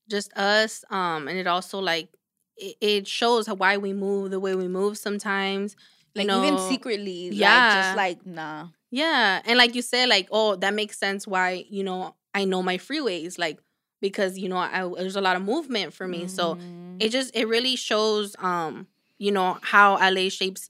[0.10, 0.86] just us.
[0.90, 2.10] Um and it also like
[2.58, 5.76] it, it shows how, why we move the way we move sometimes.
[6.16, 7.74] Like know, even secretly like yeah.
[7.74, 9.42] just like nah Yeah.
[9.46, 12.78] And like you said, like, oh, that makes sense why, you know, I know my
[12.78, 13.60] freeways, like
[14.02, 16.28] because, you know, I, there's a lot of movement for me.
[16.28, 16.62] So Mhm.
[17.00, 18.88] it just it really shows um,
[19.18, 20.70] you know, how LA shapes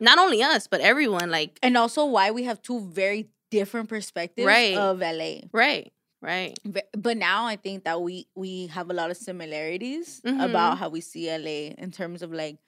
[0.00, 1.30] not only us, but everyone.
[1.30, 4.76] Like and also why we have two very different perspectives Right.
[4.76, 6.58] of la right, right.
[6.96, 10.44] But now i think that we we have a lot of similarities Mhm.
[10.44, 12.58] about how we see la in terms of like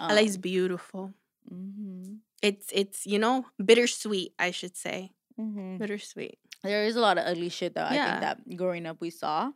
[0.00, 1.12] um, is beautiful.
[1.52, 5.12] Mhm, It's it's, you know, bittersweet, I should say.
[5.38, 5.78] mhm.
[5.78, 6.38] Bittersweet.
[6.62, 9.52] there is a lot of ugly shit that I think that growing up we saw,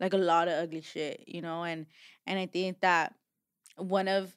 [0.00, 1.86] like a lot of ugly shit, you know, and
[2.26, 3.14] and I think that
[3.76, 4.36] one of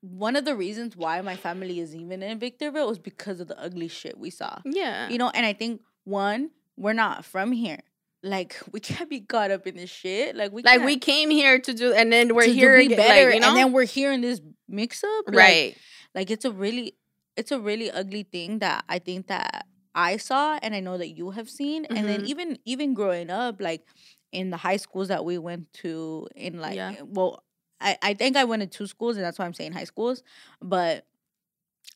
[0.00, 3.58] one of the reasons why my family is even in Victorville was because of the
[3.60, 5.08] ugly shit we saw, Yeah.
[5.08, 7.80] you know, and I think one we're not from here,
[8.22, 11.58] like we can't be caught up in this shit, like we like we came here
[11.58, 13.48] to do and then we're to here be better, like, you know?
[13.48, 15.76] and then we're here in this mix up, like, right.
[16.14, 16.94] Like it's a really
[17.36, 21.10] it's a really ugly thing that I think that I saw and I know that
[21.10, 22.26] you have seen and then Mhm.
[22.26, 23.86] even even growing up like
[24.32, 26.94] in the high schools that we went to in like Yeah.
[27.04, 27.42] well
[27.80, 30.22] I I think I went to two schools and that's why I'm saying high schools
[30.60, 31.06] but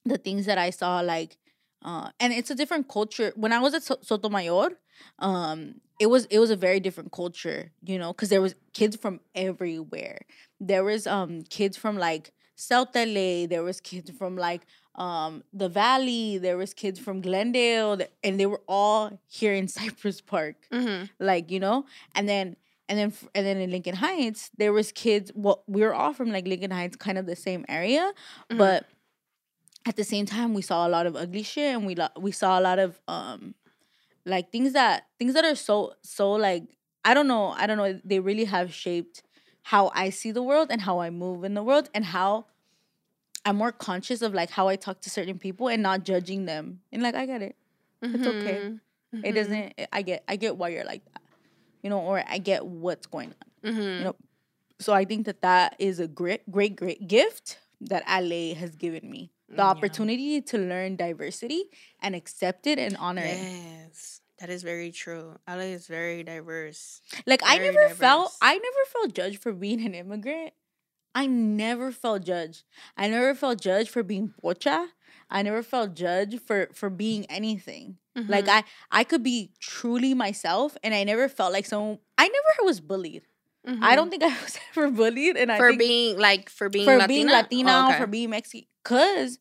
[0.05, 1.37] the things that I saw like
[1.85, 4.71] uh and it's a different culture when I was at so- Sotomayor
[5.19, 8.97] um it was it was a very different culture you know because there was kids
[8.97, 10.21] from everywhere
[10.61, 14.63] there was um kids from like South LA there was kids from like
[14.97, 20.21] um the valley there was kids from Glendale and they were all here in Cypress
[20.21, 21.85] Park hmm like you know
[22.15, 22.57] and then
[22.89, 26.31] and then and then in Lincoln Heights there was kids well we were all from
[26.33, 28.13] like Lincoln Heights kind of the same area
[28.51, 28.59] Mhm.
[28.59, 28.87] but
[29.87, 32.33] at the same time we saw a lot of ugly shit and we lo- we
[32.33, 33.55] saw a lot of um
[34.27, 36.65] like things that things that are so so like
[37.05, 39.23] I don't know I don't know they really have shaped
[39.63, 42.47] how I see the world and how I move in the world and how
[43.45, 46.83] I'm more conscious of like how I talk to certain people and not judging them
[46.93, 47.57] and like I get it
[48.13, 48.65] It's okay.
[48.65, 48.81] Mhm.
[49.23, 49.35] it Mhm.
[49.35, 51.23] doesn't I get I get why you're like that
[51.83, 53.99] you know or I get what's going on Mhm.
[53.99, 54.17] you know
[54.81, 59.11] so I think that that is a great great great gift that LA has given
[59.11, 59.65] me the Yeah.
[59.65, 61.65] opportunity to learn diversity
[62.01, 63.49] and accept it and honor it
[63.87, 65.37] Yes, that is very true.
[65.49, 67.01] LA is very diverse.
[67.27, 68.33] like I very never felt.
[68.41, 70.53] I never felt judged for being an immigrant
[71.15, 72.63] I never felt judged
[72.97, 74.89] I never felt judged for being pocha
[75.31, 78.51] I never felt judged for for being anything like Mhm.
[78.51, 78.65] I
[79.01, 83.25] I could be truly myself and I never felt like someone I never was bullied
[83.67, 83.97] I Mhm.
[83.97, 87.09] don't think I was ever bullied and I for being like for being for Latina?
[87.09, 87.99] being Latina Oh, okay.
[87.99, 88.69] for being Mexican.
[88.85, 89.39] Cause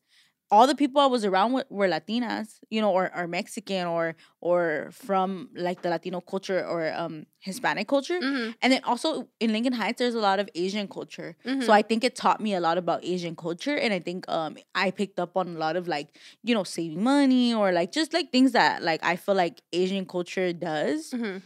[0.50, 4.16] all the people I was around with were Latinas, you know, or, or Mexican or
[4.40, 8.18] or from like the Latino culture or um Hispanic culture.
[8.20, 8.54] Mhm.
[8.62, 11.36] And then also in Lincoln Heights, there's a lot of Asian culture.
[11.44, 11.64] Mhm.
[11.64, 14.56] So I think it taught me a lot about Asian culture, and I think um
[14.74, 16.08] I picked up on a lot of like
[16.42, 20.06] you know saving money or like just like things that like I feel like Asian
[20.06, 21.10] culture does.
[21.12, 21.42] Mhm.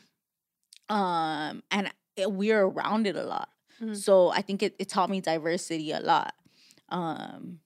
[0.88, 3.48] Um, and it, we're around it a lot.
[3.80, 3.96] Mhm.
[3.96, 6.34] So I think it, it taught me diversity a lot.
[6.88, 7.61] Um,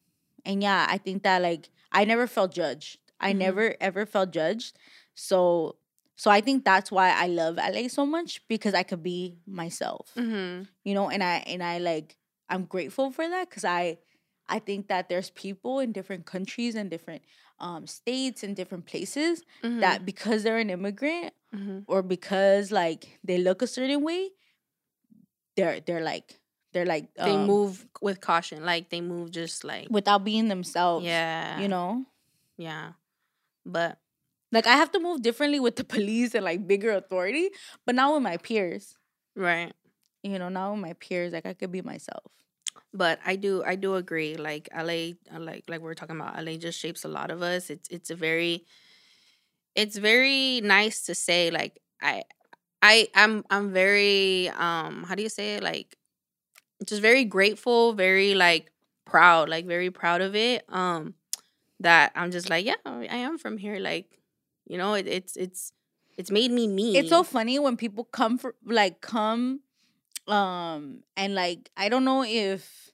[0.47, 2.99] and yeah, I think that like I never felt judged.
[3.21, 3.39] I Mhm.
[3.39, 4.79] never ever felt judged.
[5.15, 5.77] So
[6.17, 10.17] so I think that's why I love LA so much because I could be myself
[10.17, 10.69] Mhm.
[10.85, 12.17] you know and i and i like
[12.49, 13.99] i'm grateful for that because i
[14.49, 17.23] i think that there's people in different countries and different
[17.61, 19.81] um states and different places Mhm.
[19.81, 21.85] that because they're an immigrant Mhm.
[21.87, 24.31] or because like they look a certain way
[25.57, 26.41] they're they're like
[26.77, 28.65] they're like they um, move with caution.
[28.65, 32.05] Like they move just like without being themselves yeah, you know
[32.59, 32.93] yeah.
[33.65, 33.99] But
[34.53, 37.51] like i have to move differently with the police and like bigger authority
[37.85, 38.97] but not with my peers
[39.35, 39.73] right.
[40.23, 42.31] you know not with my peers like i could be myself
[42.95, 44.37] But I do I do agree.
[44.37, 47.43] Like LA, uh, like like we are talking about, LA just shapes a lot of
[47.43, 47.69] us.
[47.69, 48.65] It's it's a very
[49.75, 52.25] it's very nice to say like I
[52.81, 55.97] I I'm I'm very um how do you say it like
[56.85, 58.71] just very grateful, very like
[59.05, 60.65] proud, like very proud of it.
[60.69, 61.15] Um
[61.81, 64.19] that I'm just like, yeah, I am from here like
[64.67, 65.73] you know, it, it's it's
[66.19, 66.97] it's made me me.
[66.97, 69.61] it's so funny when people come for like come
[70.29, 72.91] um and like i don't know if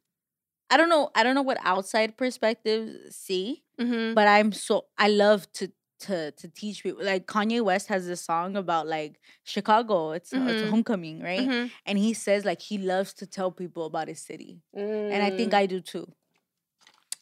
[0.70, 4.14] i don't know i don't know what outside perspectives see Mhm.
[4.14, 5.72] but i'm so i love to
[6.08, 10.46] to to teach people like kanye west has this song about like chicago it's, uh,
[10.50, 11.70] it's homecoming right Mhm.
[11.86, 15.52] and he says like he loves to tell people about his city and i think
[15.52, 15.58] Mm.
[15.62, 16.06] i do too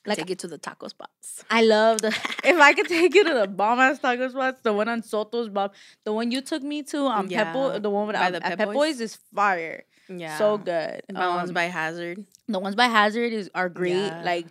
[0.07, 1.45] like take it to the taco spots.
[1.51, 2.09] I love the.
[2.53, 5.51] if I could take you to the bomb ass taco spots, the one on Soto's
[5.51, 5.75] Bob,
[6.07, 8.41] the one you took me to on Yeah, Peppo, the one with by um, the
[8.41, 8.99] Pep Pep Boys?
[8.99, 9.85] Is fire.
[10.09, 10.39] Yeah.
[10.39, 11.03] So good.
[11.07, 12.25] The ones Um, by Hazard.
[12.49, 13.93] the ones by Hazard is are great.
[14.07, 14.23] Yeah.
[14.25, 14.47] Like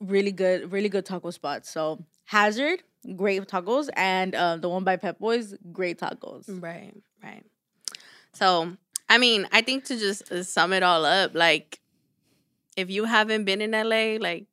[0.00, 1.68] really good, really good taco spots.
[1.70, 2.84] So Hazard,
[3.14, 6.44] great tacos, and um, the one by Pep Boys, great tacos.
[6.48, 7.44] Right, right.
[8.32, 8.76] So,
[9.08, 11.80] I mean, I think to just uh, sum it all up, like,
[12.76, 14.46] if you haven't been in LA, like,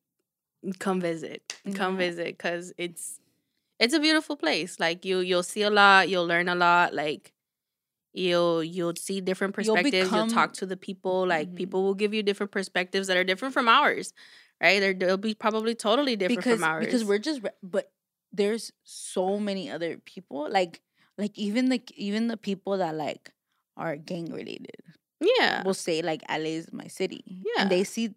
[0.80, 2.00] come visit, come Yeah.
[2.08, 3.20] visit, because it's
[3.80, 4.80] it's a beautiful place.
[4.80, 7.32] Like, you you'll see a lot, you'll learn a lot, like.
[8.16, 10.14] You'll you'll see different You'll perspectives.
[10.14, 11.26] You'll, talk to the people.
[11.26, 11.56] Like Mhm.
[11.56, 14.14] people will give you different perspectives that are different from ours,
[14.62, 14.80] right?
[14.80, 16.86] They're, they'll be probably totally different because from ours.
[16.86, 17.92] because we're just but
[18.34, 20.82] there's so many other people like
[21.18, 23.32] like even like even the people that like
[23.78, 24.76] are gang related
[25.40, 27.24] yeah, will say like LA is my city.
[27.26, 27.62] Yeah.
[27.64, 28.14] And they see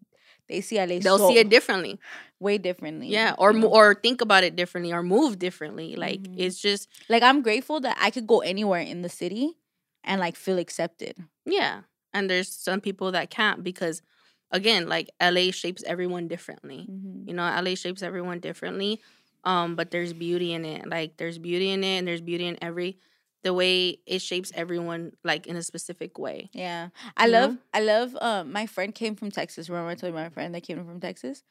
[0.48, 2.00] they see LA they'll so see it differently.
[2.40, 3.08] way differently.
[3.08, 3.68] Yeah, or you know?
[3.68, 5.94] or think about it differently, or move differently.
[5.96, 6.34] Like Mhm.
[6.38, 9.56] it's just like I'm grateful that I could go anywhere in the city
[10.02, 11.16] and like feel accepted.
[11.44, 11.82] yeah.
[12.12, 14.00] And there's some people that can't because,
[14.50, 16.86] again, like LA shapes everyone differently.
[16.90, 17.28] Mhm.
[17.28, 19.00] You know, LA shapes everyone differently.
[19.47, 20.86] Um, but there's beauty in it.
[20.88, 22.99] Like there's beauty in it, and there's beauty in every
[23.42, 26.51] the way it shapes everyone like in a specific way.
[26.53, 26.88] Yeah.
[27.16, 27.59] I You love know?
[27.72, 29.68] I love um my friend came from Texas.
[29.70, 31.44] Remember I told you my friend that came from Texas?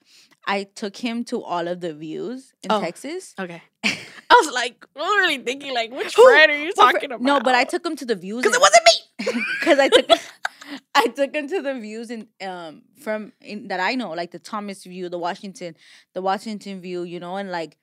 [0.46, 2.82] I took him to all of the views in Oh.
[2.82, 3.34] Texas.
[3.40, 3.62] Okay.
[3.86, 6.24] I was like, literally thinking like, which Who?
[6.30, 7.22] friend are you What talking about?
[7.22, 9.44] No, but I took him to the views because it wasn't me.
[9.60, 10.10] because I took
[10.96, 14.40] I took him to the views in um from in, that I know, like the
[14.40, 15.76] Thomas view, the Washington,
[16.14, 17.78] the Washington view, you know, and like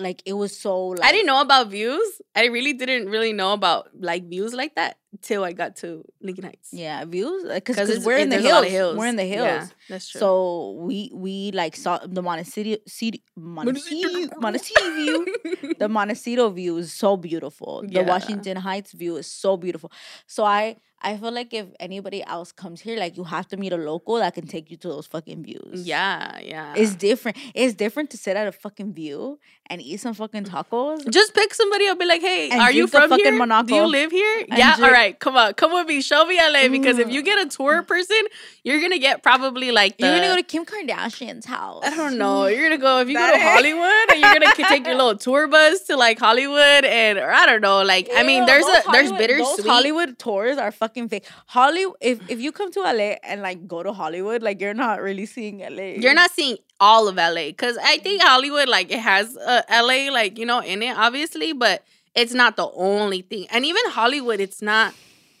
[0.00, 2.22] like it was so like I didn't know about views.
[2.34, 6.44] I really didn't really know about like views like that till I got to Lincoln
[6.44, 6.68] Heights.
[6.72, 8.96] yeah views uh, because it's- we're in the lot hills.
[8.96, 9.44] we're in the hills.
[9.46, 10.18] Yeah, that's true.
[10.20, 15.74] So we we like saw the Montecito city Montecito Montecito view.
[15.78, 17.82] The Montecito view is so beautiful.
[17.86, 19.90] The Washington Heights view is so beautiful.
[20.26, 23.72] So I I feel like if anybody else comes here, like you have to meet
[23.72, 25.86] a local that can take you to those fucking views.
[25.88, 26.74] yeah, yeah.
[26.76, 27.38] It's different.
[27.54, 29.38] It's different to sit at a fucking view
[29.70, 31.08] and eat some fucking tacos.
[31.10, 33.62] just pick somebody up, be like, "Hey, are you from fucking here?
[33.64, 34.44] Do you live here?
[34.48, 35.18] Yeah, all drink- right.
[35.18, 36.00] Come on, come with me.
[36.00, 38.16] Show me LA because if you get a tour person,
[38.64, 41.82] you're gonna get probably like the, You're gonna go to Kim Kardashian's house.
[41.84, 42.46] I don't know.
[42.46, 45.48] You're gonna go if you go to Hollywood, and you're gonna take your little tour
[45.48, 47.82] bus to like Hollywood, and or I don't know.
[47.82, 49.66] Like I mean, there's a there's Hollywood- bittersweet.
[49.66, 51.26] Hollywood tours are fucking fake.
[51.46, 55.00] Holly, if if you come to LA and like go to Hollywood, like you're not
[55.02, 55.94] really seeing LA.
[56.00, 60.10] You're not seeing all of LA because I think Hollywood like it has uh, LA
[60.12, 61.84] like you know in it obviously, but
[62.14, 63.46] it's not the only thing.
[63.50, 64.94] And even Hollywood, it's not.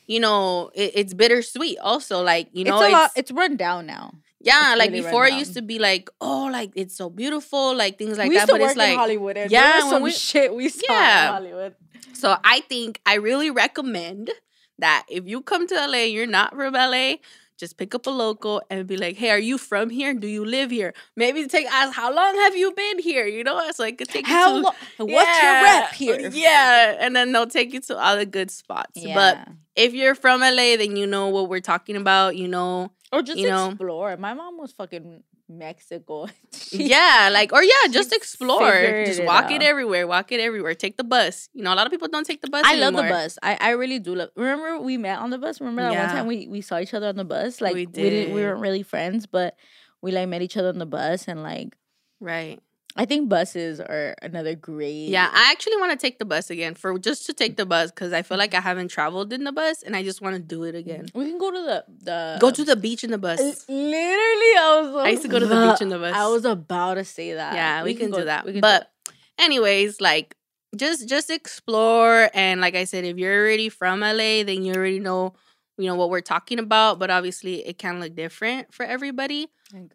[0.06, 1.78] You know, it, it's bittersweet.
[1.78, 3.10] Also, like you know, it's it's, lot.
[3.14, 4.12] It's run down now.
[4.40, 7.76] Yeah, It's like really before it used to be like, oh, like it's so beautiful,
[7.76, 8.48] like things like we that.
[8.48, 9.36] But it's like Hollywood.
[9.36, 11.26] And Yeah, there was when some we- shit we saw Yeah.
[11.28, 11.74] in Hollywood.
[12.14, 14.30] So I think I really recommend
[14.78, 17.16] that if you come to LA, you're not from LA,
[17.60, 20.14] just pick up a local and be like, "Hey, are you from here?
[20.14, 23.58] Do you live here?" Maybe take ask, "How long have you been here?" You know,
[23.68, 24.74] it's like it take you How to- long?
[24.96, 26.30] What's your rep here?
[26.32, 28.98] Yeah, and then they'll take you to all the good spots.
[29.14, 32.36] But if you're from LA, then you know what we're talking about.
[32.36, 34.16] You know, or just you know- explore.
[34.16, 36.26] My mom was fucking Mexico.
[36.52, 39.04] She- yeah, like or yeah, just explore.
[39.04, 39.62] Just walk it out.
[39.62, 40.06] everywhere.
[40.06, 40.74] Walk it everywhere.
[40.74, 41.48] Take the bus.
[41.52, 42.62] You know, a lot of people don't take the bus.
[42.64, 43.38] I love the bus.
[43.42, 44.30] I, I really do love.
[44.36, 45.60] Remember we met on the bus.
[45.60, 46.06] Remember that Yeah.
[46.06, 47.60] one time we, we saw each other on the bus.
[47.60, 48.34] Like We we, didn't.
[48.34, 49.56] We weren't really friends, but
[50.00, 51.76] we like met each other on the bus, and like
[52.20, 52.60] Right.
[53.00, 55.08] I think buses are another great.
[55.08, 57.90] Yeah, I actually want to take the bus again for just to take the bus
[57.90, 60.42] because I feel like I haven't traveled in the bus and I just want to
[60.42, 61.06] do it again.
[61.14, 63.40] we can go to the the Go to the beach in the bus.
[63.40, 65.06] Literally, I was.
[65.06, 66.14] I used to go to the beach in the bus.
[66.14, 67.54] I was about to say that.
[67.54, 68.44] yeah, we, can, go- do that.
[68.44, 68.92] we can do but
[69.38, 70.36] anyways, like
[70.76, 75.00] just just explore and like I said, if you're already from LA, then you already
[75.00, 75.32] know
[75.78, 76.98] you know what we're talking about.
[76.98, 79.48] But obviously, it can look different for everybody.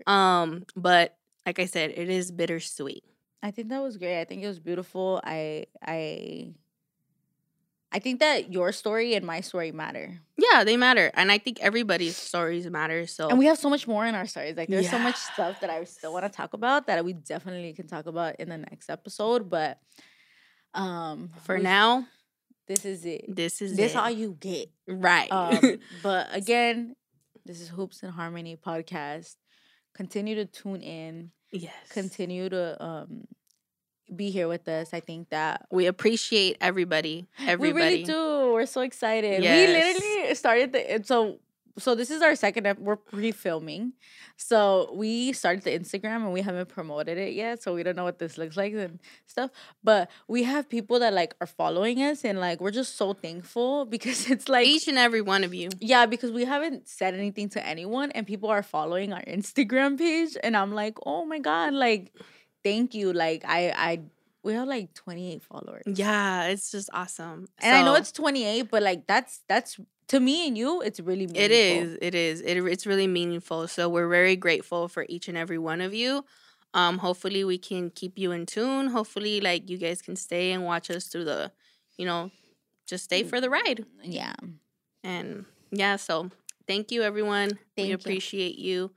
[0.07, 1.15] Um, but
[1.45, 3.03] like I said, it is bittersweet.
[3.43, 4.19] I think that was great.
[4.19, 5.21] I think it was beautiful.
[5.23, 6.53] I I
[7.91, 10.19] I think that your story and my story matter.
[10.37, 13.07] Yeah, they matter, and I think everybody's stories matter.
[13.07, 14.57] So And we have so much more in our stories.
[14.57, 17.71] Like there's so much stuff that I still want to talk about that we definitely
[17.73, 19.49] can talk about in the next episode.
[19.49, 19.77] But
[20.73, 22.07] um for we- now,
[22.67, 23.25] this is it.
[23.33, 23.97] this is This it.
[23.97, 24.69] all you get.
[24.87, 25.31] right.
[25.31, 26.95] Um but again,
[27.45, 29.35] this is Hoops and Harmony podcast.
[29.93, 31.31] Continue to tune in.
[31.51, 31.73] Yes.
[31.89, 33.27] Continue to um
[34.15, 34.93] be here with us.
[34.93, 37.25] I think that We appreciate everybody.
[37.39, 37.73] Everybody.
[37.73, 38.53] We really do.
[38.53, 39.43] We're so excited.
[39.43, 39.67] Yes.
[39.67, 41.39] We literally started the so
[41.77, 43.93] so this is our second ep- we're pre-filming.
[44.37, 47.61] So we started the Instagram and we haven't promoted it yet.
[47.61, 49.51] So we don't know what this looks like and stuff.
[49.83, 53.85] But we have people that like are following us and like we're just so thankful
[53.95, 55.69] because it's like Each and every one of you.
[55.79, 60.37] yeah, because we haven't said anything to anyone and people are following our Instagram page
[60.43, 62.11] and I'm like, "Oh my god, like
[62.63, 63.99] thank you." Like I I
[64.45, 65.83] we have like 28 followers.
[65.87, 67.47] Yeah, it's just awesome.
[67.59, 69.79] And I know it's 28, but like that's that's
[70.09, 71.43] to me and you, it's really meaningful.
[71.43, 71.97] it is.
[71.99, 72.41] It is.
[72.41, 73.67] It, it's really meaningful.
[73.67, 76.23] So we're very grateful for each and every one of you.
[76.75, 78.87] Um, hopefully we can keep you in tune.
[78.87, 81.51] Hopefully, like you guys can stay and watch us through the,
[81.97, 82.29] you know,
[82.85, 83.85] just stay for the ride.
[84.03, 84.35] Yeah.
[85.03, 86.29] And yeah, so
[86.67, 87.57] thank you everyone.
[87.75, 87.95] Thank we you.
[87.95, 88.91] appreciate you.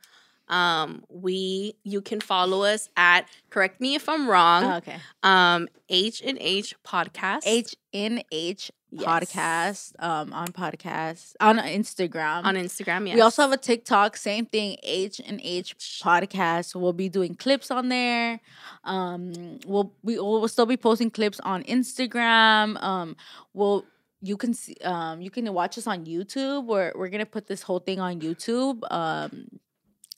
[0.49, 4.65] Um, we you can follow us at correct me if I'm wrong.
[4.65, 4.97] Oh, okay.
[5.23, 7.41] um H and H podcast.
[7.45, 9.05] H N H Yes.
[9.05, 12.45] podcast um on podcast on Instagram.
[12.45, 13.07] on Instagram.
[13.07, 13.17] Yes.
[13.17, 16.75] We also have a TikTok, same thing, H and H podcast.
[16.75, 18.41] We'll be doing clips on there.
[18.85, 22.83] Um, we'll we will still be posting clips on Instagram.
[22.83, 23.15] Um,
[23.53, 23.85] we'll
[24.23, 26.65] you can see um you can watch us on YouTube.
[26.65, 28.81] We're we're gonna put this whole thing on YouTube.
[28.91, 29.49] Um,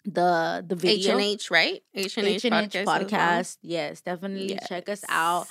[0.04, 1.82] the the video H video and H, right?
[1.94, 3.12] H and H H and H podcast.
[3.12, 3.70] as well.
[3.72, 5.46] Yes, definitely check us out.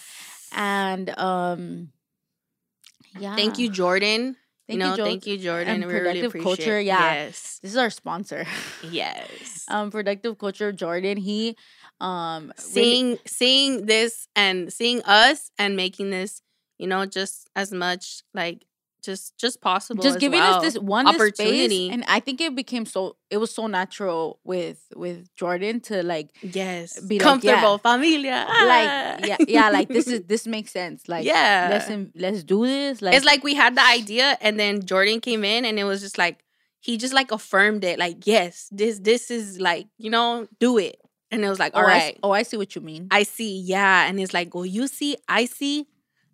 [0.56, 1.90] And um,
[3.20, 4.36] yeah, Thank you, Jordan.
[4.68, 5.68] Thank you know, you, Jo- thank you, Jordan.
[5.82, 6.58] and we really Productive appreciate.
[6.66, 7.14] Culture, yeah.
[7.14, 7.60] Yes.
[7.62, 8.46] This is our sponsor.
[8.90, 9.66] Yes.
[9.68, 11.18] um, Productive Culture, Jordan.
[11.18, 11.56] He
[12.02, 16.42] um really- seeing seeing this and seeing us and making this,
[16.78, 18.64] you know, just as much like
[19.04, 20.02] just just possible.
[20.04, 20.56] just as giving well.
[20.56, 21.88] us this one this opportunity.
[21.88, 26.04] space, and I think it became so it was so natural with with Jordan to
[26.04, 27.92] like yes, be like, comfortable yeah.
[27.92, 28.46] familia.
[28.48, 28.66] Ah.
[29.20, 31.68] like yeah yeah like this is this makes sense like Yeah.
[31.72, 35.20] let's in- let's do this like it's like we had the idea and then Jordan
[35.22, 36.40] came in and it was just like
[36.82, 40.98] he just like affirmed it like yes this this is like you know do it
[41.32, 43.08] and it was like oh, all I s- right oh I see what you mean
[43.12, 45.88] I see yeah and it's like well you see I see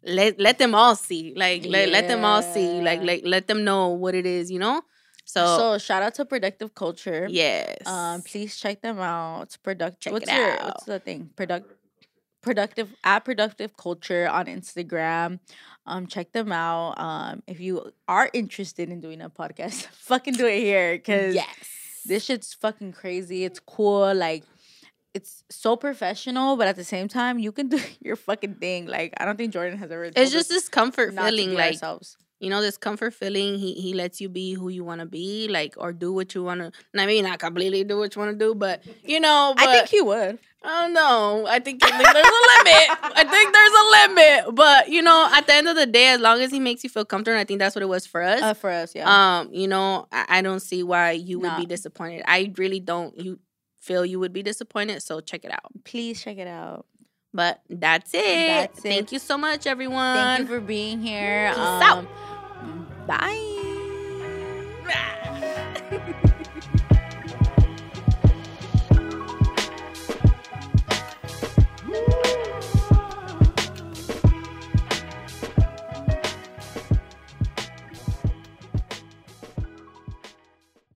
[0.05, 3.63] let let them all see like let, let them all see like like let them
[3.63, 4.81] know what it is you know
[5.27, 9.41] so, so shout out to Productive Culture yes Um, please check them out.
[9.43, 9.99] It's productive.
[9.99, 10.63] Check what's it your out.
[10.65, 11.31] what's the thing?
[11.35, 11.71] Product
[12.41, 15.39] productive at productive culture on Instagram.
[15.87, 16.99] Um, check them out.
[16.99, 21.47] Um, if you are interested in doing a podcast, fucking do it here because yes
[22.05, 23.45] this shit's fucking crazy.
[23.45, 24.13] It's cool.
[24.13, 24.43] Like
[25.15, 28.85] it's so professional, but at the same time, you can do your fucking thing.
[28.85, 30.05] Like I don't think Jordan has ever.
[30.15, 32.17] it's just this comfort feeling like ourselves.
[32.39, 35.47] you know this comfort feeling he he lets you be who you want to be
[35.57, 36.69] like or do what you want to
[37.01, 39.73] i mean not completely do what you want to do but you know but, I
[39.73, 40.37] think he would.
[40.67, 41.45] I don't know.
[41.47, 42.85] I think, I think there's a limit.
[43.21, 44.55] I think there's a limit.
[44.55, 46.89] But you know, at the end of the day, as long as he makes you
[46.89, 48.41] feel comfortable, I think that's what it was for us.
[48.41, 49.05] Uh, for us, yeah.
[49.41, 52.23] Um, you know, I, I don't see why you would be disappointed.
[52.27, 53.15] I really don't.
[53.15, 53.37] You
[53.85, 55.01] feel you would be disappointed.
[55.03, 55.71] So check it out.
[55.83, 56.85] Please check it out.
[57.33, 58.47] But that's it.
[58.47, 58.89] That's it.
[58.89, 60.15] Thank you so much, everyone.
[60.15, 61.49] Thank you for being here.
[61.49, 62.07] Peace um, out.
[63.07, 65.21] Bye.